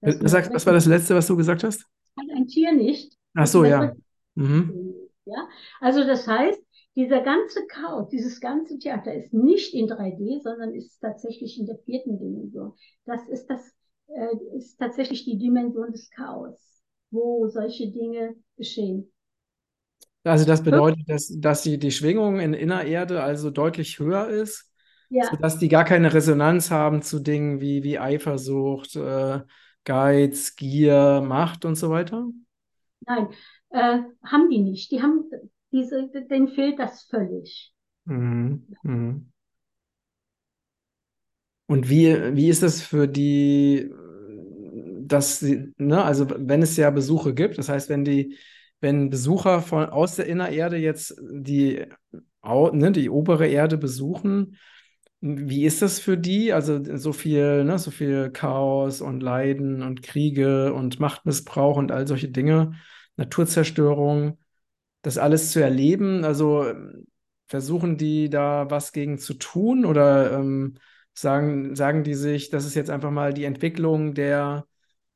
[0.01, 1.81] Das was, was war das Letzte, was du gesagt hast?
[1.81, 3.17] Das kann ein Tier nicht.
[3.35, 3.93] Ach so, ja.
[4.35, 4.95] Mhm.
[5.25, 5.49] Ja,
[5.81, 6.61] also das heißt,
[7.01, 11.79] dieser ganze Chaos, dieses ganze Theater ist nicht in 3D, sondern ist tatsächlich in der
[11.79, 12.75] vierten Dimension.
[13.07, 13.73] Das ist das,
[14.09, 19.11] äh, ist tatsächlich die Dimension des Chaos, wo solche Dinge geschehen.
[20.25, 24.71] Also das bedeutet, dass, dass die, die Schwingung in Innererde also deutlich höher ist,
[25.09, 25.25] ja.
[25.25, 29.41] sodass die gar keine Resonanz haben zu Dingen wie, wie Eifersucht, äh,
[29.85, 32.29] Geiz, Gier, Macht und so weiter?
[33.07, 33.29] Nein,
[33.71, 34.91] äh, haben die nicht.
[34.91, 35.25] Die haben
[35.73, 37.73] diese, denen fehlt das völlig.
[38.05, 38.67] Mhm.
[38.83, 39.33] Mhm.
[41.67, 43.91] Und wie, wie ist das für die,
[45.03, 48.37] dass sie, ne, also wenn es ja Besuche gibt, das heißt, wenn die,
[48.81, 51.87] wenn Besucher von aus der Innererde jetzt die,
[52.43, 54.57] ne, die obere Erde besuchen,
[55.21, 56.53] wie ist das für die?
[56.53, 62.07] Also so viel, ne, so viel Chaos und Leiden und Kriege und Machtmissbrauch und all
[62.07, 62.73] solche Dinge.
[63.17, 64.39] Naturzerstörung,
[65.03, 66.25] das alles zu erleben?
[66.25, 66.73] Also
[67.47, 70.77] versuchen die da was gegen zu tun oder ähm,
[71.15, 74.67] sagen, sagen die sich, das ist jetzt einfach mal die Entwicklung der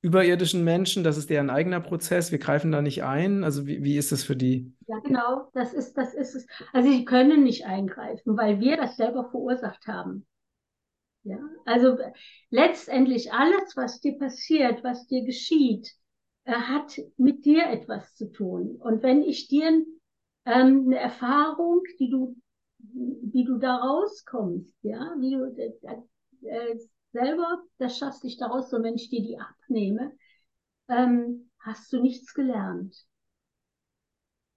[0.03, 3.45] überirdischen Menschen, das ist deren eigener Prozess, wir greifen da nicht ein.
[3.45, 4.75] Also wie, wie ist das für die?
[4.87, 6.47] Ja, genau, das ist, das ist es.
[6.73, 10.27] Also sie können nicht eingreifen, weil wir das selber verursacht haben.
[11.23, 11.97] Ja, also
[12.51, 15.95] letztendlich alles, was dir passiert, was dir geschieht,
[16.53, 18.77] hat mit dir etwas zu tun.
[18.77, 19.85] Und wenn ich dir
[20.45, 22.37] ähm, eine Erfahrung, die du,
[22.79, 26.79] wie du da rauskommst, ja, wie du äh, äh,
[27.13, 30.13] selber das schaffst, dich daraus, so wenn ich dir die abnehme,
[30.89, 33.07] ähm, hast du nichts gelernt.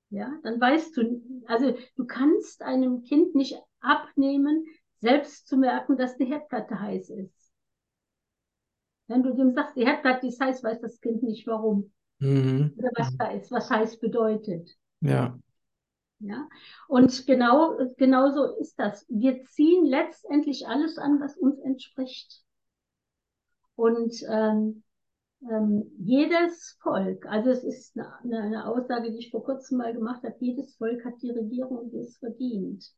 [0.10, 4.65] Ja, dann weißt du, also du kannst einem Kind nicht abnehmen,
[5.00, 7.46] selbst zu merken, dass die Herdplatte heiß ist.
[9.08, 11.91] Wenn du dem sagst, die Herdplatte ist heiß, weiß das Kind nicht warum.
[12.20, 12.74] Mhm.
[12.78, 14.78] Oder was da ist, was heiß bedeutet.
[15.01, 15.38] Ja.
[16.20, 16.47] Ja.
[16.88, 19.05] Und genau, genau so ist das.
[19.08, 22.43] Wir ziehen letztendlich alles an, was uns entspricht.
[23.76, 24.84] Und ähm,
[25.43, 30.24] ähm, jedes Volk, also es ist eine, eine Aussage, die ich vor kurzem mal gemacht
[30.24, 32.91] habe, jedes Volk hat die Regierung, die es verdient.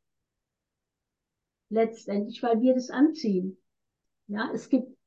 [1.70, 3.58] Letztendlich, weil wir das anziehen.
[4.28, 4.98] Ja, es gibt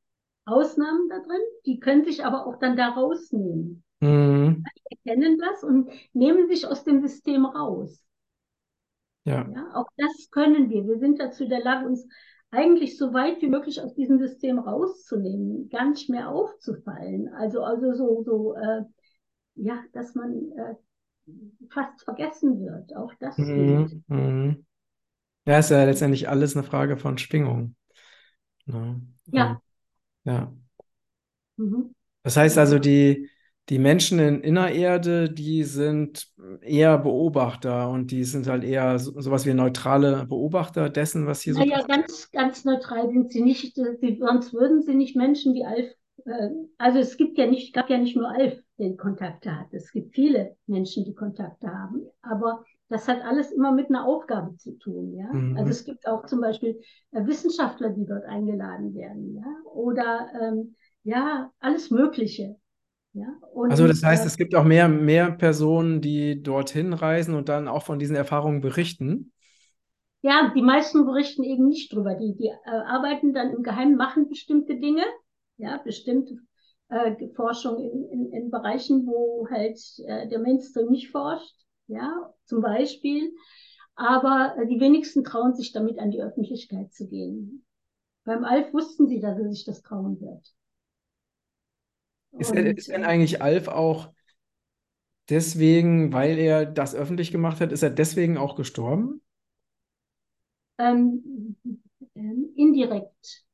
[0.45, 3.84] Ausnahmen da drin, die können sich aber auch dann da rausnehmen.
[4.01, 4.64] Mhm.
[4.76, 8.05] Die erkennen das und nehmen sich aus dem System raus.
[9.24, 9.49] Ja.
[9.49, 9.70] ja.
[9.74, 10.86] Auch das können wir.
[10.86, 12.07] Wir sind dazu in der Lage, uns
[12.51, 17.28] eigentlich so weit wie möglich aus diesem System rauszunehmen, gar nicht mehr aufzufallen.
[17.34, 18.82] Also, also so, so äh,
[19.55, 20.74] ja, dass man äh,
[21.70, 22.95] fast vergessen wird.
[22.97, 24.03] Auch das mhm.
[24.09, 24.66] Mhm.
[25.47, 27.74] Ja, ist ja letztendlich alles eine Frage von Schwingung.
[28.66, 29.01] Ne?
[29.26, 29.61] Ja.
[30.24, 30.52] Ja.
[31.56, 31.94] Mhm.
[32.22, 33.28] Das heißt also, die,
[33.68, 36.28] die Menschen in Innererde, die sind
[36.62, 41.54] eher Beobachter und die sind halt eher so, sowas wie neutrale Beobachter dessen, was hier
[41.54, 41.88] so naja, passiert.
[41.88, 43.74] ganz, ganz neutral sind sie nicht.
[43.74, 45.92] Sie, sonst würden sie nicht Menschen wie Alf.
[46.24, 49.72] Äh, also es gibt ja nicht, gab ja nicht nur Alf, der Kontakte hat.
[49.72, 52.02] Es gibt viele Menschen, die Kontakte haben.
[52.22, 55.32] Aber das hat alles immer mit einer Aufgabe zu tun, ja.
[55.32, 55.56] Mhm.
[55.56, 56.80] Also es gibt auch zum Beispiel
[57.12, 59.70] äh, Wissenschaftler, die dort eingeladen werden, ja.
[59.72, 60.74] Oder ähm,
[61.04, 62.56] ja, alles Mögliche.
[63.14, 67.34] Ja, und, also das heißt, äh, es gibt auch mehr, mehr Personen, die dorthin reisen
[67.34, 69.32] und dann auch von diesen Erfahrungen berichten.
[70.22, 72.14] Ja, die meisten berichten eben nicht drüber.
[72.14, 75.02] Die, die äh, arbeiten dann im Geheimen, machen bestimmte Dinge,
[75.58, 76.36] ja, bestimmte
[76.88, 81.54] äh, Forschung in, in, in Bereichen, wo halt äh, der Mainstream nicht forscht,
[81.88, 83.32] ja, zum Beispiel.
[83.95, 87.64] Aber äh, die wenigsten trauen sich damit an die Öffentlichkeit zu gehen.
[88.24, 90.55] Beim Alf wussten sie, dass er sich das trauen wird.
[92.38, 94.12] Ist, er, ist denn eigentlich Alf auch
[95.28, 99.20] deswegen, weil er das öffentlich gemacht hat, ist er deswegen auch gestorben?
[100.78, 101.57] Ähm,
[102.14, 103.45] ähm, indirekt.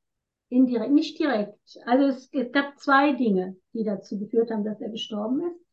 [0.49, 1.59] Indirekt, nicht direkt.
[1.85, 5.68] Also es, es gab zwei Dinge, die dazu geführt haben, dass er gestorben ist.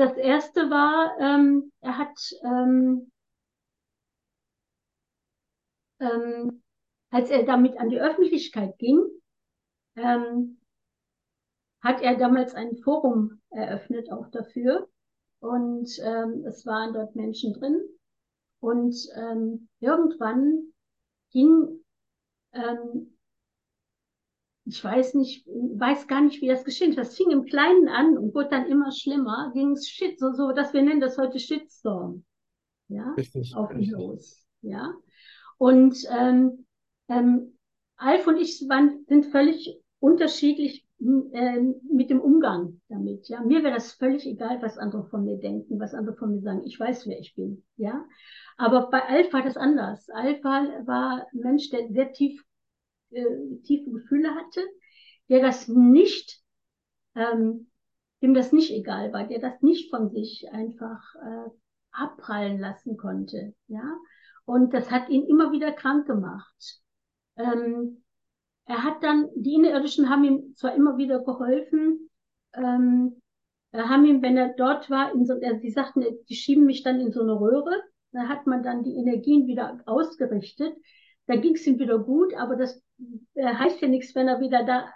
[0.00, 3.12] Das erste war, ähm, er hat ähm,
[6.00, 6.62] ähm,
[7.10, 8.98] als er damit an die Öffentlichkeit ging,
[9.96, 10.58] ähm,
[11.82, 14.88] hat er damals ein Forum eröffnet auch dafür.
[15.40, 17.78] Und ähm, es waren dort Menschen drin.
[18.60, 20.72] Und ähm, irgendwann
[21.30, 21.84] ging,
[22.52, 23.18] ähm,
[24.70, 26.98] ich weiß nicht, weiß gar nicht, wie das geschehen ist.
[26.98, 29.50] Das fing im Kleinen an und wurde dann immer schlimmer.
[29.52, 32.24] Ging es Shit, so, so, dass wir nennen das heute Shitstorm.
[32.86, 33.90] Ja, richtig, auf richtig.
[33.90, 34.46] los.
[34.62, 34.94] Ja.
[35.58, 36.66] Und ähm,
[37.08, 37.58] ähm,
[37.96, 41.60] Alf und ich waren, sind völlig unterschiedlich äh,
[41.92, 43.28] mit dem Umgang damit.
[43.28, 46.42] Ja, mir wäre das völlig egal, was andere von mir denken, was andere von mir
[46.42, 46.62] sagen.
[46.64, 47.64] Ich weiß, wer ich bin.
[47.76, 48.04] Ja,
[48.56, 50.08] aber bei Alf war das anders.
[50.10, 52.44] Alf war, war ein Mensch, der sehr tief,
[53.10, 54.60] äh, tiefe Gefühle hatte,
[55.28, 56.40] der das nicht,
[57.14, 57.70] ähm,
[58.22, 61.50] dem das nicht egal war, der das nicht von sich einfach äh,
[61.92, 63.54] abprallen lassen konnte.
[63.68, 63.96] Ja,
[64.44, 66.80] und das hat ihn immer wieder krank gemacht.
[67.36, 68.02] Ähm,
[68.66, 72.10] er hat dann, die Innerirdischen haben ihm zwar immer wieder geholfen,
[72.54, 73.20] ähm,
[73.72, 77.00] haben ihm, wenn er dort war, in so, also die sagten, die schieben mich dann
[77.00, 77.82] in so eine Röhre,
[78.12, 80.74] da hat man dann die Energien wieder ausgerichtet,
[81.26, 82.80] da ging es ihm wieder gut, aber das äh,
[83.36, 84.88] heißt ja nichts, wenn er wieder da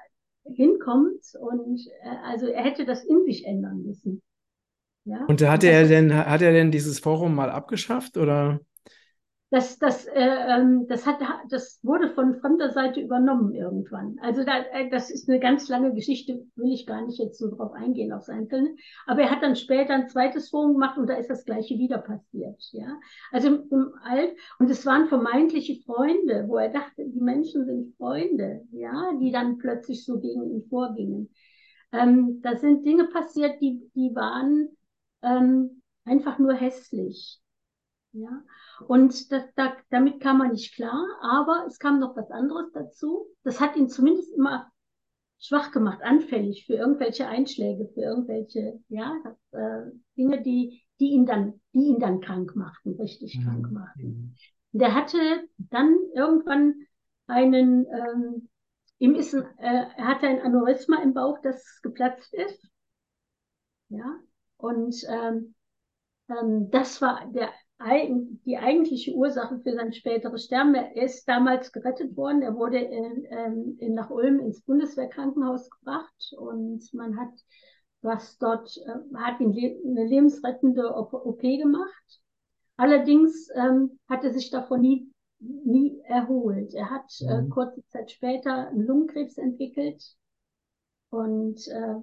[0.45, 4.23] hinkommt und äh, also er hätte das in sich ändern müssen.
[5.05, 5.25] Ja?
[5.27, 8.61] Und hat er denn, hat er denn dieses Forum mal abgeschafft oder?
[9.55, 14.19] Das, das, äh, ähm, das, hat, das wurde von fremder Seite übernommen irgendwann.
[14.21, 17.55] Also da, äh, das ist eine ganz lange Geschichte, will ich gar nicht jetzt so
[17.55, 18.75] drauf eingehen, aufs Einzelne.
[19.07, 21.99] Aber er hat dann später ein zweites Forum gemacht und da ist das Gleiche wieder
[21.99, 22.61] passiert.
[22.73, 22.99] Ja,
[23.31, 27.95] Also im, im Alt, und es waren vermeintliche Freunde, wo er dachte, die Menschen sind
[27.97, 31.31] Freunde, ja, die dann plötzlich so gegen ihn vorgingen.
[31.93, 34.71] Ähm, da sind Dinge passiert, die, die waren
[35.23, 37.41] ähm, einfach nur hässlich.
[38.17, 38.45] Ja,
[38.87, 43.27] und das, da, damit kam er nicht klar, aber es kam noch was anderes dazu.
[43.43, 44.71] Das hat ihn zumindest immer
[45.41, 49.15] schwach gemacht, anfällig für irgendwelche Einschläge, für irgendwelche ja,
[49.51, 53.43] äh, Dinge, die, die ihn dann, die ihn dann krank machten, richtig mhm.
[53.43, 54.37] krank machten.
[54.71, 55.19] Der hatte
[55.57, 56.75] dann irgendwann
[57.27, 58.49] einen, ähm,
[58.99, 62.65] ihm ist ein, äh, er hatte ein Aneurysma im Bauch, das geplatzt ist.
[63.89, 64.21] Ja,
[64.57, 65.55] und ähm,
[66.29, 67.51] ähm, das war der
[67.81, 70.75] die eigentliche Ursache für sein späteres Sterben.
[70.75, 72.43] Er ist damals gerettet worden.
[72.43, 77.33] Er wurde in, ähm, in, nach Ulm ins Bundeswehrkrankenhaus gebracht und man hat
[78.05, 82.21] was dort, äh, hat ihn le eine lebensrettende OP gemacht.
[82.77, 86.75] Allerdings ähm, hat er sich davon nie, nie erholt.
[86.75, 87.47] Er hat äh, mhm.
[87.47, 90.05] äh, kurze Zeit später einen Lungenkrebs entwickelt.
[91.11, 91.95] Und äh,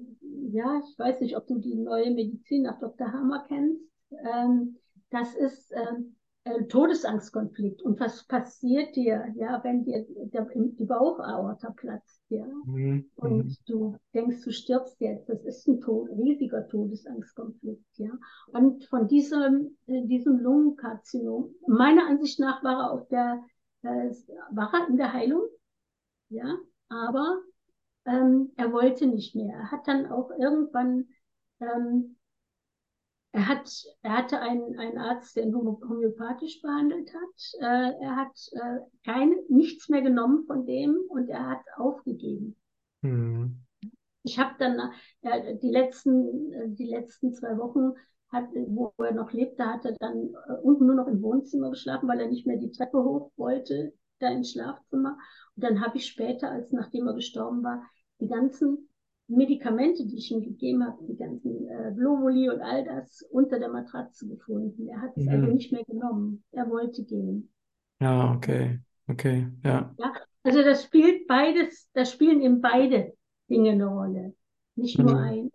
[0.52, 3.12] ja, ich weiß nicht, ob du die neue Medizin nach Dr.
[3.12, 3.84] Hammer kennst.
[4.12, 4.78] Ähm,
[5.12, 7.84] das ist ähm, ein Todesangstkonflikt.
[7.84, 12.46] Und was passiert dir, ja, wenn dir der, die Bauchaorta platzt, ja?
[12.66, 13.10] Mhm.
[13.16, 15.30] Und du denkst, du stirbst jetzt.
[15.30, 18.12] Das ist ein Tod, riesiger Todesangstkonflikt, ja.
[18.48, 23.44] Und von diesem, äh, diesem Lungenkarzinom, meiner Ansicht nach war er auf der
[23.84, 24.12] äh,
[24.52, 25.44] war er in der Heilung,
[26.30, 26.58] ja,
[26.90, 27.42] aber
[28.06, 29.56] ähm, er wollte nicht mehr.
[29.56, 31.08] Er hat dann auch irgendwann,
[31.60, 32.16] ähm,
[33.32, 33.72] er, hat,
[34.02, 37.62] er hatte einen, einen Arzt, der ihn homöopathisch behandelt hat.
[37.62, 42.56] Äh, er hat äh, keine, nichts mehr genommen von dem und er hat aufgegeben.
[43.02, 43.62] Mhm.
[44.24, 47.94] Ich habe dann äh, die, letzten, die letzten zwei Wochen,
[48.32, 52.08] hat, wo er noch lebte, hat er dann äh, unten nur noch im Wohnzimmer geschlafen,
[52.08, 55.18] weil er nicht mehr die Treppe hoch wollte, da ins Schlafzimmer.
[55.56, 57.84] Und dann habe ich später, als nachdem er gestorben war,
[58.20, 58.90] die ganzen
[59.32, 63.70] Medikamente, die ich ihm gegeben habe, die ganzen äh, Globuli und all das unter der
[63.70, 64.88] Matratze gefunden.
[64.88, 65.32] Er hat es mhm.
[65.32, 66.44] also nicht mehr genommen.
[66.52, 67.50] Er wollte gehen.
[68.00, 68.80] Ja, okay.
[69.08, 69.94] Okay, ja.
[69.98, 70.14] ja.
[70.44, 73.14] Also das spielt beides, das spielen eben beide
[73.50, 74.34] Dinge eine Rolle.
[74.76, 75.18] Nicht nur mhm.
[75.18, 75.52] ein.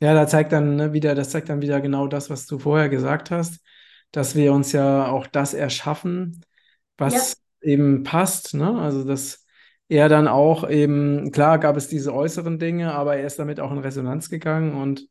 [0.00, 2.88] Ja, da zeigt dann ne, wieder, das zeigt dann wieder genau das, was du vorher
[2.88, 3.64] gesagt hast,
[4.12, 6.44] dass wir uns ja auch das erschaffen,
[6.98, 7.70] was ja.
[7.70, 8.54] eben passt.
[8.54, 8.78] Ne?
[8.78, 9.43] Also dass
[9.88, 13.72] er dann auch eben, klar gab es diese äußeren Dinge, aber er ist damit auch
[13.72, 15.08] in Resonanz gegangen und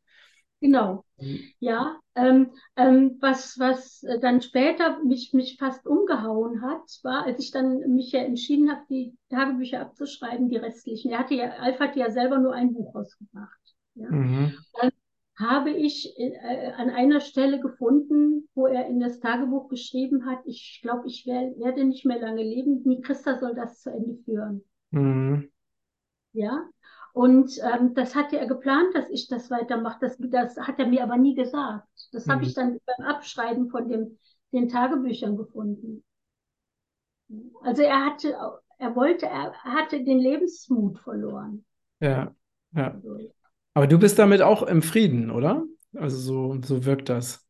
[0.64, 1.42] Genau, mhm.
[1.60, 2.00] ja.
[2.16, 7.80] Ähm, ähm, was, was dann später mich, mich fast umgehauen hat, war, als ich dann
[7.96, 11.12] mich ja entschieden habe, die Tagebücher abzuschreiben, die restlichen.
[11.12, 13.76] Er hatte ja, Alf hatte ja selber nur ein Buch rausgebracht.
[13.96, 14.10] Ja.
[14.10, 14.54] Mhm.
[14.80, 14.92] Dann
[15.36, 20.80] habe ich äh, an einer Stelle gefunden, wo er in das Tagebuch geschrieben hat, ich
[20.82, 24.64] glaube, ich wär, werde nicht mehr lange leben, nie Christa soll das zu Ende führen.
[24.92, 25.50] Mhm.
[26.34, 26.68] Ja,
[27.14, 30.00] und ähm, das hatte er geplant, dass ich das weitermache.
[30.02, 31.88] Das, das hat er mir aber nie gesagt.
[32.12, 32.32] Das mhm.
[32.32, 34.18] habe ich dann beim Abschreiben von dem,
[34.52, 36.04] den Tagebüchern gefunden.
[37.62, 38.36] Also er hatte,
[38.80, 41.66] er wollte, er hatte den Lebensmut verloren.
[42.00, 42.36] Ja,
[42.74, 43.00] ja.
[43.74, 45.64] Aber du bist damit auch im Frieden, oder?
[45.96, 47.46] Also so, so wirkt das.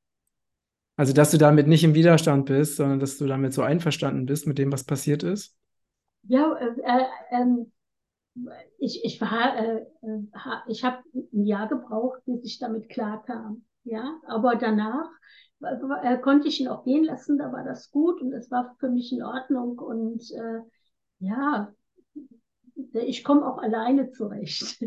[0.96, 4.46] Also, dass du damit nicht im Widerstand bist, sondern dass du damit so einverstanden bist
[4.46, 5.56] mit dem, was passiert ist?
[6.24, 7.72] Ja, äh, äh, ähm,
[8.78, 10.22] ich, ich war, äh, äh
[10.68, 13.66] ich habe ein Jahr gebraucht, bis ich damit klarkam.
[13.84, 15.10] Ja, aber danach
[15.62, 18.90] äh, konnte ich ihn auch gehen lassen, da war das gut und es war für
[18.90, 20.60] mich in Ordnung und äh,
[21.20, 21.74] ja,
[22.94, 24.82] ich komme auch alleine zurecht,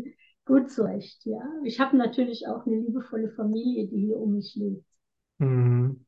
[0.47, 1.19] gut zurecht.
[1.25, 4.85] Ja, ich habe natürlich auch eine liebevolle Familie, die hier um mich lebt.
[5.37, 6.05] Mhm.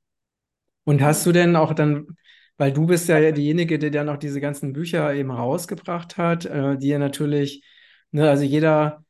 [0.85, 2.17] Und hast du denn auch dann
[2.59, 6.77] weil du bist ja diejenige, der dann auch diese ganzen Bücher eben rausgebracht hat, äh,
[6.77, 7.63] die ja natürlich,
[8.11, 9.05] ne, also jeder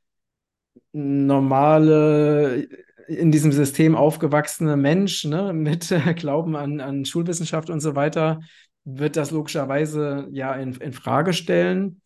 [0.91, 2.67] normale
[3.07, 8.41] in diesem System aufgewachsene Mensch ne, mit äh, Glauben an, an Schulwissenschaft und so weiter,
[8.85, 12.01] wird das logischerweise ja in, in Frage stellen.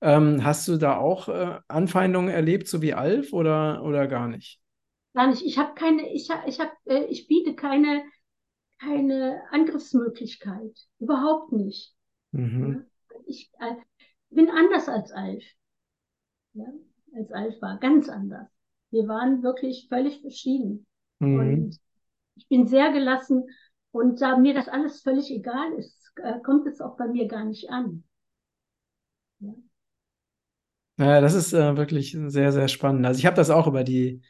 [0.00, 4.60] Ähm, hast du da auch äh, Anfeindungen erlebt, so wie Alf, oder, oder gar nicht?
[5.14, 5.42] Gar nicht.
[5.42, 8.02] Ich habe keine, ich habe, ich habe, äh, ich biete keine
[8.80, 10.76] keine Angriffsmöglichkeit.
[10.98, 11.94] Überhaupt nicht.
[12.32, 12.86] Mhm.
[13.26, 13.74] Ich äh,
[14.30, 15.44] bin anders als Alf.
[16.54, 16.66] Ja,
[17.14, 18.48] als Alf war, ganz anders.
[18.90, 20.86] Wir waren wirklich völlig verschieden.
[21.18, 21.38] Mhm.
[21.38, 21.78] Und
[22.36, 23.44] ich bin sehr gelassen
[23.90, 27.44] und da mir das alles völlig egal ist, äh, kommt es auch bei mir gar
[27.44, 28.04] nicht an.
[30.98, 31.20] Ja.
[31.20, 33.06] Das ist äh, wirklich sehr, sehr spannend.
[33.06, 34.20] Also ich habe das auch über die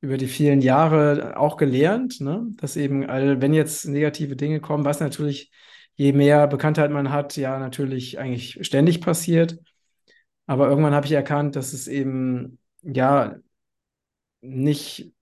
[0.00, 2.46] über die vielen Jahre auch gelernt, ne?
[2.56, 5.50] dass eben, all, wenn jetzt negative Dinge kommen, was natürlich,
[5.96, 9.58] je mehr Bekanntheit man hat, ja natürlich eigentlich ständig passiert.
[10.46, 13.36] Aber irgendwann habe ich erkannt, dass es eben, ja,
[14.40, 15.12] nicht,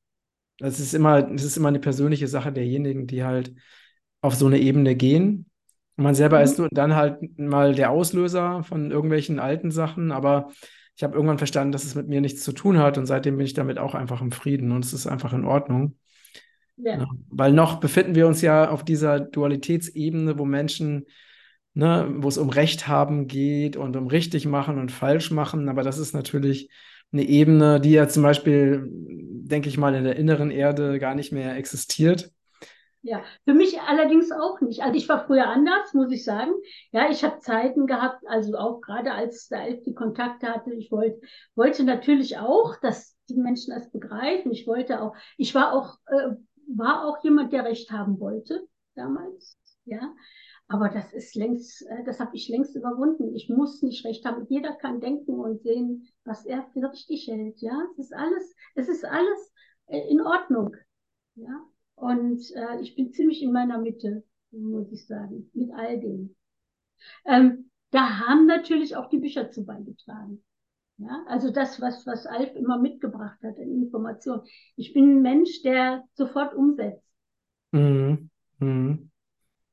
[0.58, 3.54] das ist immer, das ist immer eine persönliche Sache derjenigen, die halt
[4.20, 5.46] auf so eine Ebene gehen.
[5.96, 6.44] Und man selber mhm.
[6.44, 10.50] ist dann halt mal der Auslöser von irgendwelchen alten Sachen, aber
[10.96, 13.46] ich habe irgendwann verstanden, dass es mit mir nichts zu tun hat und seitdem bin
[13.46, 15.96] ich damit auch einfach im Frieden und es ist einfach in Ordnung.
[16.78, 16.98] Ja.
[16.98, 21.06] Ja, weil noch befinden wir uns ja auf dieser Dualitätsebene, wo Menschen,
[21.74, 25.82] ne, wo es um Recht haben geht und um richtig machen und falsch machen, aber
[25.82, 26.70] das ist natürlich
[27.12, 31.32] eine Ebene, die ja zum Beispiel, denke ich mal, in der inneren Erde gar nicht
[31.32, 32.30] mehr existiert.
[33.06, 34.82] Ja, für mich allerdings auch nicht.
[34.82, 36.50] Also ich war früher anders, muss ich sagen.
[36.90, 41.20] Ja, ich habe Zeiten gehabt, also auch gerade als da die Kontakte hatte, ich wollte,
[41.54, 44.50] wollte natürlich auch, dass die Menschen das begreifen.
[44.50, 46.34] Ich wollte auch, ich war auch, äh,
[46.66, 49.56] war auch jemand, der Recht haben wollte damals.
[49.84, 50.12] Ja,
[50.66, 53.36] aber das ist längst, äh, das habe ich längst überwunden.
[53.36, 54.46] Ich muss nicht Recht haben.
[54.48, 57.60] Jeder kann denken und sehen, was er für richtig hält.
[57.60, 59.52] Ja, es ist alles, es ist alles
[59.86, 60.74] äh, in Ordnung.
[61.36, 61.64] Ja,
[61.96, 66.36] und äh, ich bin ziemlich in meiner Mitte, muss ich sagen, mit all dem.
[67.24, 70.42] Ähm, da haben natürlich auch die Bücher zu beigetragen.
[70.98, 74.40] Ja, also das, was, was Alf immer mitgebracht hat in Information.
[74.76, 77.04] Ich bin ein Mensch, der sofort umsetzt.
[77.72, 78.30] Mhm.
[78.58, 79.10] Mhm.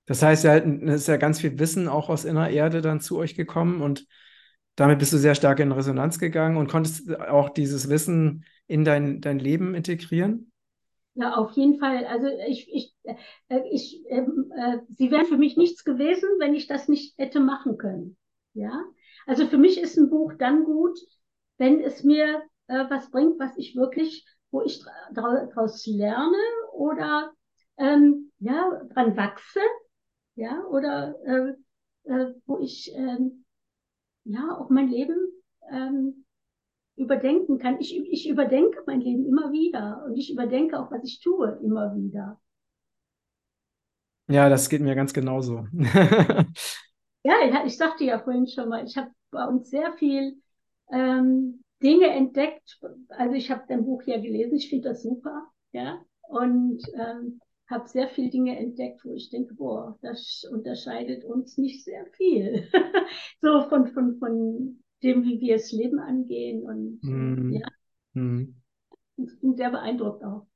[0.06, 3.18] Das heißt, ja, es ist ja ganz viel Wissen auch aus inner Erde dann zu
[3.18, 4.06] euch gekommen und
[4.76, 9.22] damit bist du sehr stark in Resonanz gegangen und konntest auch dieses Wissen in dein,
[9.22, 10.52] dein Leben integrieren?
[11.16, 12.06] Ja, auf jeden Fall.
[12.06, 12.96] Also ich, ich,
[13.50, 17.40] äh, ich, ähm, äh, sie wären für mich nichts gewesen, wenn ich das nicht hätte
[17.40, 18.18] machen können.
[18.54, 18.84] Ja,
[19.28, 20.98] also für mich ist ein Buch dann gut,
[21.58, 24.82] wenn es mir äh, was bringt, was ich wirklich, wo ich
[25.14, 26.38] daraus lerne
[26.74, 27.32] oder
[27.78, 29.60] ähm, ja dran wachse,
[30.36, 33.46] ja oder äh, äh, wo ich ähm,
[34.26, 35.18] ja auch mein Leben
[35.72, 36.23] ähm,
[36.96, 37.80] überdenken kann.
[37.80, 41.96] Ich, ich überdenke mein Leben immer wieder und ich überdenke auch, was ich tue, immer
[41.96, 42.40] wieder.
[44.28, 45.68] Ja, das geht mir ganz genauso.
[47.24, 50.42] ja, ich sagte ja vorhin schon mal, ich habe bei uns sehr viel
[50.92, 52.80] ähm, Dinge entdeckt.
[53.10, 57.88] Also ich habe dein Buch ja gelesen, ich finde das super, ja, und ähm, habe
[57.90, 62.70] sehr viele Dinge entdeckt, wo ich denke, boah, das unterscheidet uns nicht sehr viel.
[63.42, 66.64] so von, von, von dem, wie wir das Leben angehen.
[66.64, 67.54] Und mm.
[67.54, 67.68] ja,
[69.18, 70.48] ich bin sehr beeindruckt auch.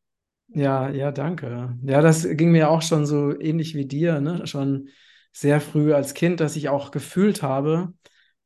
[0.49, 1.77] Ja, ja, danke.
[1.83, 4.47] Ja, das ging mir auch schon so ähnlich wie dir, ne?
[4.47, 4.89] Schon
[5.33, 7.93] sehr früh als Kind, dass ich auch gefühlt habe,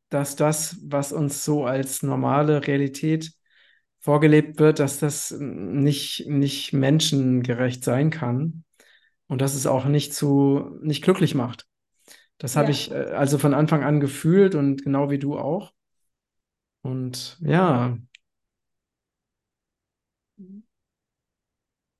[0.09, 3.31] dass das, was uns so als normale Realität
[3.99, 8.63] vorgelebt wird, dass das nicht, nicht menschengerecht sein kann
[9.27, 11.67] und dass es auch nicht zu, nicht glücklich macht.
[12.39, 12.61] Das ja.
[12.61, 15.71] habe ich äh, also von Anfang an gefühlt und genau wie du auch.
[16.81, 17.97] Und ja,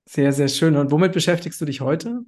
[0.06, 0.76] sehr, sehr schön.
[0.76, 2.22] Und womit beschäftigst du dich heute?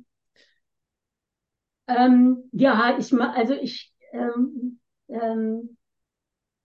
[1.87, 4.79] Ähm, ja, ich also ich ähm,
[5.09, 5.77] ähm,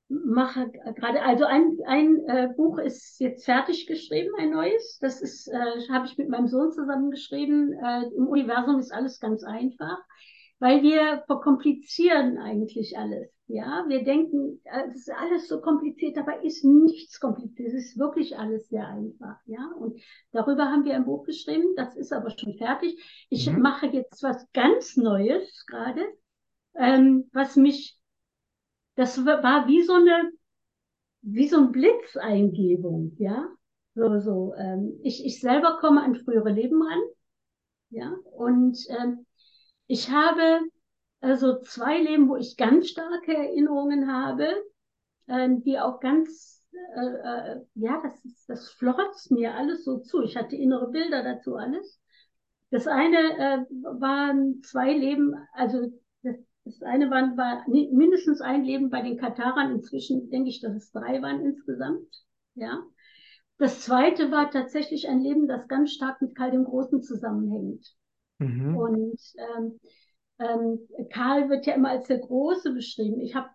[0.09, 4.99] mache gerade, also ein, ein äh, Buch ist jetzt fertig geschrieben, ein neues.
[5.01, 7.73] Das ist, äh, habe ich mit meinem Sohn zusammen geschrieben.
[7.73, 9.99] Äh, Im Universum ist alles ganz einfach
[10.59, 13.31] weil wir verkomplizieren eigentlich alles.
[13.51, 17.69] Ja, wir denken, es ist alles so kompliziert, aber ist nichts kompliziert.
[17.69, 19.39] Es ist wirklich alles sehr einfach.
[19.47, 19.99] Ja, und
[20.33, 21.75] darüber haben wir ein Buch geschrieben.
[21.75, 23.03] Das ist aber schon fertig.
[23.31, 23.63] Ich mhm.
[23.63, 26.03] mache jetzt was ganz Neues gerade,
[26.75, 27.99] ähm, was mich,
[28.97, 30.31] das war wie so eine,
[31.23, 33.17] wie so ein Blitzeingebung.
[33.19, 33.49] Ja,
[33.95, 34.55] so, so.
[34.59, 37.01] Ähm, ich, ich selber komme an frühere Leben ran.
[37.89, 39.25] Ja, und ähm,
[39.87, 40.61] ich habe
[41.21, 44.49] also zwei Leben, wo ich ganz starke Erinnerungen habe,
[45.27, 50.23] äh, die auch ganz, äh, äh, ja, das, ist, das flotzt mir alles so zu.
[50.23, 52.01] Ich hatte innere Bilder dazu alles.
[52.71, 53.59] Das eine äh,
[54.01, 55.91] waren zwei Leben, also
[56.23, 59.73] das, das eine war, war mindestens ein Leben bei den Katarern.
[59.73, 62.09] Inzwischen denke ich, dass es drei waren insgesamt.
[62.55, 62.83] Ja.
[63.57, 67.93] Das zweite war tatsächlich ein Leben, das ganz stark mit Karl dem Großen zusammenhängt.
[68.39, 68.77] Mhm.
[68.77, 69.81] Und ähm,
[70.39, 73.21] ähm, Karl wird ja immer als der Große beschrieben.
[73.21, 73.49] Ich habe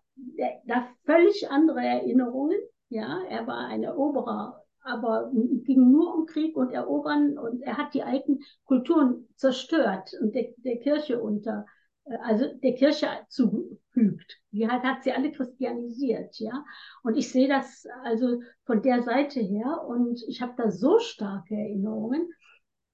[0.66, 2.60] da völlig andere Erinnerungen.
[2.90, 7.94] Ja, er war ein Eroberer, aber ging nur um Krieg und Erobern und er hat
[7.94, 11.66] die alten Kulturen zerstört und der, der Kirche unter,
[12.06, 14.38] äh, also der Kirche zufügt.
[14.52, 16.64] Die hat, hat sie alle christianisiert, ja.
[17.02, 21.56] Und ich sehe das also von der Seite her und ich habe da so starke
[21.56, 22.30] Erinnerungen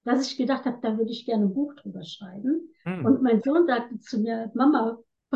[0.04, 2.70] dass ich gedacht habe, da würde ich gerne ein Buch drüber schreiben.
[2.86, 3.06] Mhm.
[3.06, 4.98] Und mein Sohn sagte zu mir, Mama,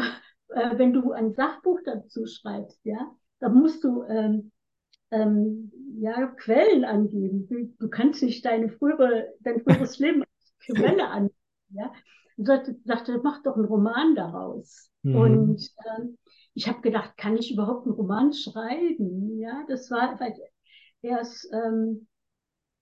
[0.49, 4.51] äh, wenn du ein Sachbuch dazu schreibst, ja, dann musst du ähm,
[5.11, 7.47] ähm, ja, Quellen angeben.
[7.47, 11.35] Du, du, kannst nicht deine frühere, dein früheres Leben als Quelle angeben.
[11.69, 11.91] Ja?
[12.37, 14.89] Und sagte, sagte, mach doch einen Roman daraus.
[15.03, 15.15] Mhm.
[15.15, 16.17] Und ähm,
[16.55, 19.37] ich habe gedacht, kann ich überhaupt einen Roman schreiben?
[19.39, 20.35] Ja, das war weil
[21.01, 22.07] erst, ähm,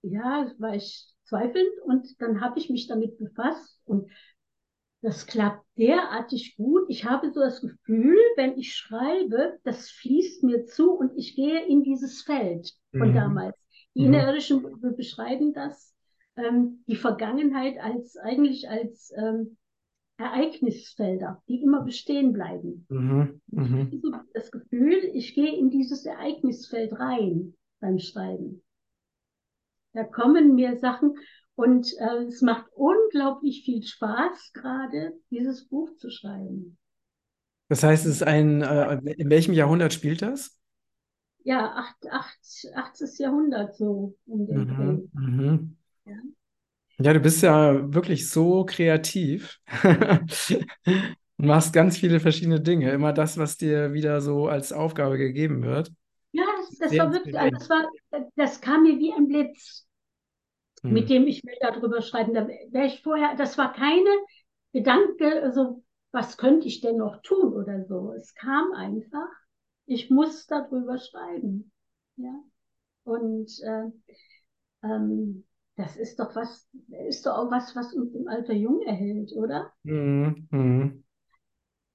[0.04, 4.10] ja, war ich zweifelnd und dann habe ich mich damit befasst und
[5.02, 6.84] das klappt derartig gut.
[6.90, 11.66] Ich habe so das Gefühl, wenn ich schreibe, das fließt mir zu und ich gehe
[11.66, 13.16] in dieses Feld von mhm.
[13.16, 13.56] damals.
[13.96, 14.14] Die mhm.
[14.14, 14.64] Innerirdischen
[14.96, 15.96] beschreiben das,
[16.36, 19.58] ähm, die Vergangenheit als eigentlich als ähm,
[20.18, 22.86] Ereignisfelder, die immer bestehen bleiben.
[22.90, 23.42] Mhm.
[23.48, 23.90] Mhm.
[23.92, 28.62] Ich habe das Gefühl, ich gehe in dieses Ereignisfeld rein beim Schreiben.
[29.94, 31.16] Da kommen mir Sachen
[31.56, 36.78] und äh, es macht unglaublich viel Spaß, gerade dieses Buch zu schreiben.
[37.68, 40.58] Das heißt, es ist ein, äh, in welchem Jahrhundert spielt das?
[41.44, 42.38] Ja, 8, 8,
[42.76, 43.20] 8.
[43.20, 45.78] Jahrhundert so um den mhm, mhm.
[46.06, 46.16] Ja.
[47.00, 52.92] ja, du bist ja wirklich so kreativ und machst ganz viele verschiedene Dinge.
[52.92, 55.92] Immer das, was dir wieder so als Aufgabe gegeben wird.
[56.32, 57.86] Ja, das, das war wirklich, also das, war,
[58.36, 59.88] das kam mir wie ein Blitz,
[60.82, 60.94] hm.
[60.94, 62.34] mit dem ich will darüber schreiben.
[62.34, 64.10] Da wäre ich vorher, das war keine
[64.74, 68.14] Gedanke, also was könnte ich denn noch tun oder so.
[68.14, 69.30] Es kam einfach,
[69.86, 71.72] ich muss darüber schreiben.
[72.18, 72.34] Ja.
[73.04, 73.86] Und äh,
[74.84, 75.46] ähm,
[75.76, 76.68] das ist doch was,
[77.08, 79.72] ist doch auch was, was uns im Alter jung erhält, oder?
[79.84, 80.48] Mhm.
[80.52, 81.04] Mhm.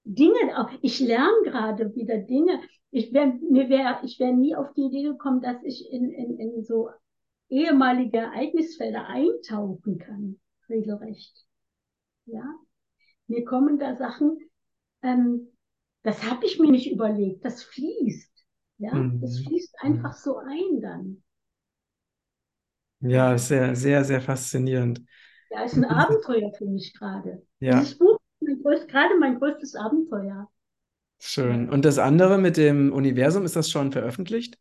[0.05, 2.61] Dinge, ich lerne gerade wieder Dinge.
[2.99, 6.39] Ich wäre mir wär, ich wär nie auf die Idee gekommen, dass ich in, in,
[6.41, 6.89] in so
[7.49, 10.41] ehemalige Ereignisfelder eintauchen kann,
[10.71, 11.47] regelrecht.
[12.27, 12.45] Ja,
[13.29, 14.39] mir kommen da Sachen,
[15.03, 15.49] ähm,
[16.05, 18.47] das habe ich mir nicht überlegt, das fließt.
[18.79, 19.21] Ja, Mhm.
[19.21, 21.23] das fließt einfach so ein dann.
[23.01, 25.03] Ja, sehr, sehr, sehr faszinierend.
[25.51, 27.45] Ja, ist ein Abenteuer für mich gerade.
[27.61, 30.49] Ja, Dieses Buch ist mein größt, gerade mein größtes Abenteuer.
[31.19, 31.69] Schön.
[31.69, 34.59] Und das andere mit dem Universum, ist das schon veröffentlicht?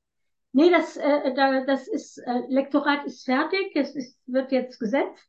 [0.54, 5.28] Nee, das, äh, da, das ist, äh, Lektorat ist fertig, es ist, wird jetzt gesetzt.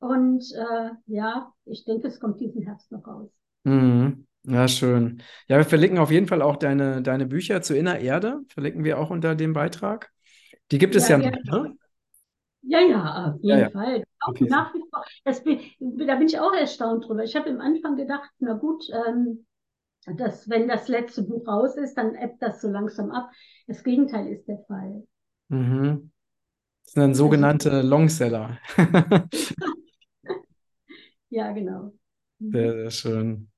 [0.00, 3.30] Und äh, ja, ich denke, es kommt diesen Herbst noch raus.
[3.64, 4.26] Mhm.
[4.44, 5.22] Ja, schön.
[5.48, 8.98] Ja, wir verlinken auf jeden Fall auch deine, deine Bücher zu Inner Erde, verlinken wir
[8.98, 10.10] auch unter dem Beitrag.
[10.72, 11.76] Die gibt es Ja, ja ja, noch, ne?
[12.62, 13.70] ja, ja, auf Ja, jeden ja.
[13.70, 14.04] Fall.
[14.20, 14.48] Auch Okay.
[14.48, 15.04] nach wie vor.
[15.44, 17.24] Bin, da bin ich auch erstaunt drüber.
[17.24, 19.46] Ich habe im Anfang gedacht, na gut, ähm,
[20.16, 23.30] dass wenn das letzte Buch raus ist, dann ebbt das so langsam ab.
[23.66, 25.06] Das Gegenteil ist der Fall.
[25.48, 26.10] Mhm.
[26.84, 28.58] Das sind dann sogenannte Longseller.
[31.30, 31.92] ja, genau.
[32.38, 32.52] Mhm.
[32.52, 33.50] Sehr, sehr schön.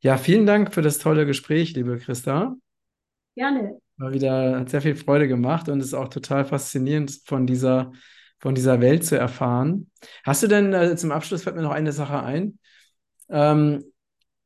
[0.00, 2.54] Ja, vielen Dank für das tolle Gespräch, liebe Christa.
[3.34, 3.80] Gerne.
[3.96, 7.92] War wieder, hat sehr viel Freude gemacht und ist auch total faszinierend von dieser,
[8.38, 9.90] von dieser Welt zu erfahren.
[10.24, 12.58] Hast du denn, äh, zum Abschluss fällt mir noch eine Sache ein.
[13.28, 13.84] Ähm,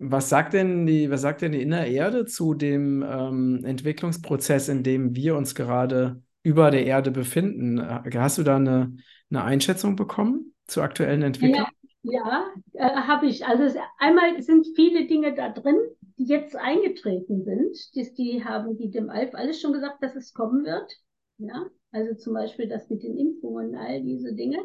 [0.03, 4.83] was sagt denn die, was sagt denn die innere Erde zu dem ähm, Entwicklungsprozess, in
[4.83, 7.79] dem wir uns gerade über der Erde befinden?
[7.79, 8.97] Äh, Hast du da eine,
[9.31, 11.67] eine Einschätzung bekommen zur aktuellen Ja, Entwicklung?
[12.03, 13.47] ja, äh, habe ich.
[13.47, 15.77] Also einmal sind viele Dinge da drin,
[16.19, 17.77] die jetzt eingetreten sind.
[17.95, 20.93] Die, die haben die dem Alf alles schon gesagt, dass es kommen wird.
[21.39, 24.59] Ja, also zum Beispiel das mit den Impfungen, all diese Dinge.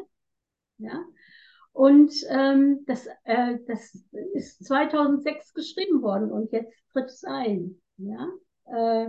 [0.78, 1.04] Ja,
[1.78, 3.94] und ähm, das, äh, das
[4.34, 7.80] ist 2006 geschrieben worden und jetzt tritt es ein.
[7.98, 8.28] Ja,
[8.66, 9.04] äh,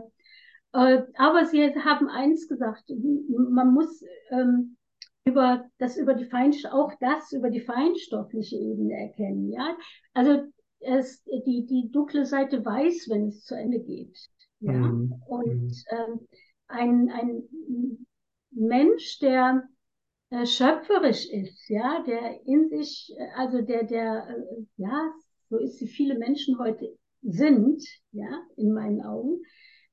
[0.73, 2.83] äh, aber sie haben eins gesagt:
[3.27, 4.77] Man muss ähm,
[5.25, 9.51] über das über die Fein, auch das über die feinstoffliche Ebene erkennen.
[9.51, 9.75] Ja,
[10.13, 10.43] also
[10.79, 14.15] es, die, die dunkle Seite weiß, wenn es zu Ende geht.
[14.59, 15.15] Ja, Mhm.
[15.27, 15.71] und Mhm.
[15.89, 16.27] ähm,
[16.67, 18.07] ein, ein
[18.51, 19.67] Mensch, der
[20.29, 25.11] äh, schöpferisch ist, ja, der in sich, äh, also der, der, äh, ja,
[25.49, 29.41] so ist wie viele Menschen heute sind, ja, in meinen Augen,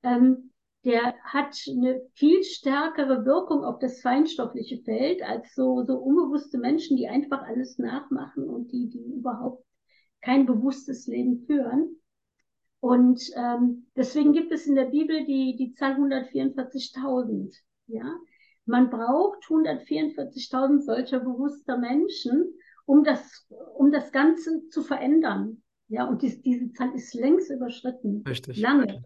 [0.02, 0.52] ähm,
[0.84, 6.96] der hat eine viel stärkere Wirkung auf das feinstoffliche Feld als so, so unbewusste Menschen,
[6.96, 9.64] die einfach alles nachmachen und die, die überhaupt
[10.20, 12.00] kein bewusstes Leben führen.
[12.78, 17.52] Und ähm, deswegen gibt es in der Bibel die, die Zahl 144.000.
[17.88, 18.16] Ja,
[18.66, 22.52] man braucht 144.000 solcher bewusster Menschen,
[22.84, 23.46] um das,
[23.76, 25.62] um das Ganze zu verändern.
[25.88, 28.24] Ja, und dies, diese Zahl ist längst überschritten.
[28.28, 28.58] Richtig.
[28.58, 29.02] Lange.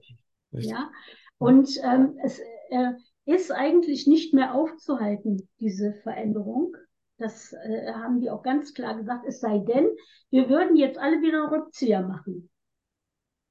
[0.53, 0.71] Richtig.
[0.71, 0.91] Ja,
[1.39, 2.39] und ähm, es
[2.71, 2.93] äh,
[3.27, 6.75] ist eigentlich nicht mehr aufzuhalten, diese Veränderung.
[7.19, 9.27] Das äh, haben die auch ganz klar gesagt.
[9.27, 9.91] Es sei denn,
[10.31, 12.51] wir würden jetzt alle wieder einen Rückzieher machen.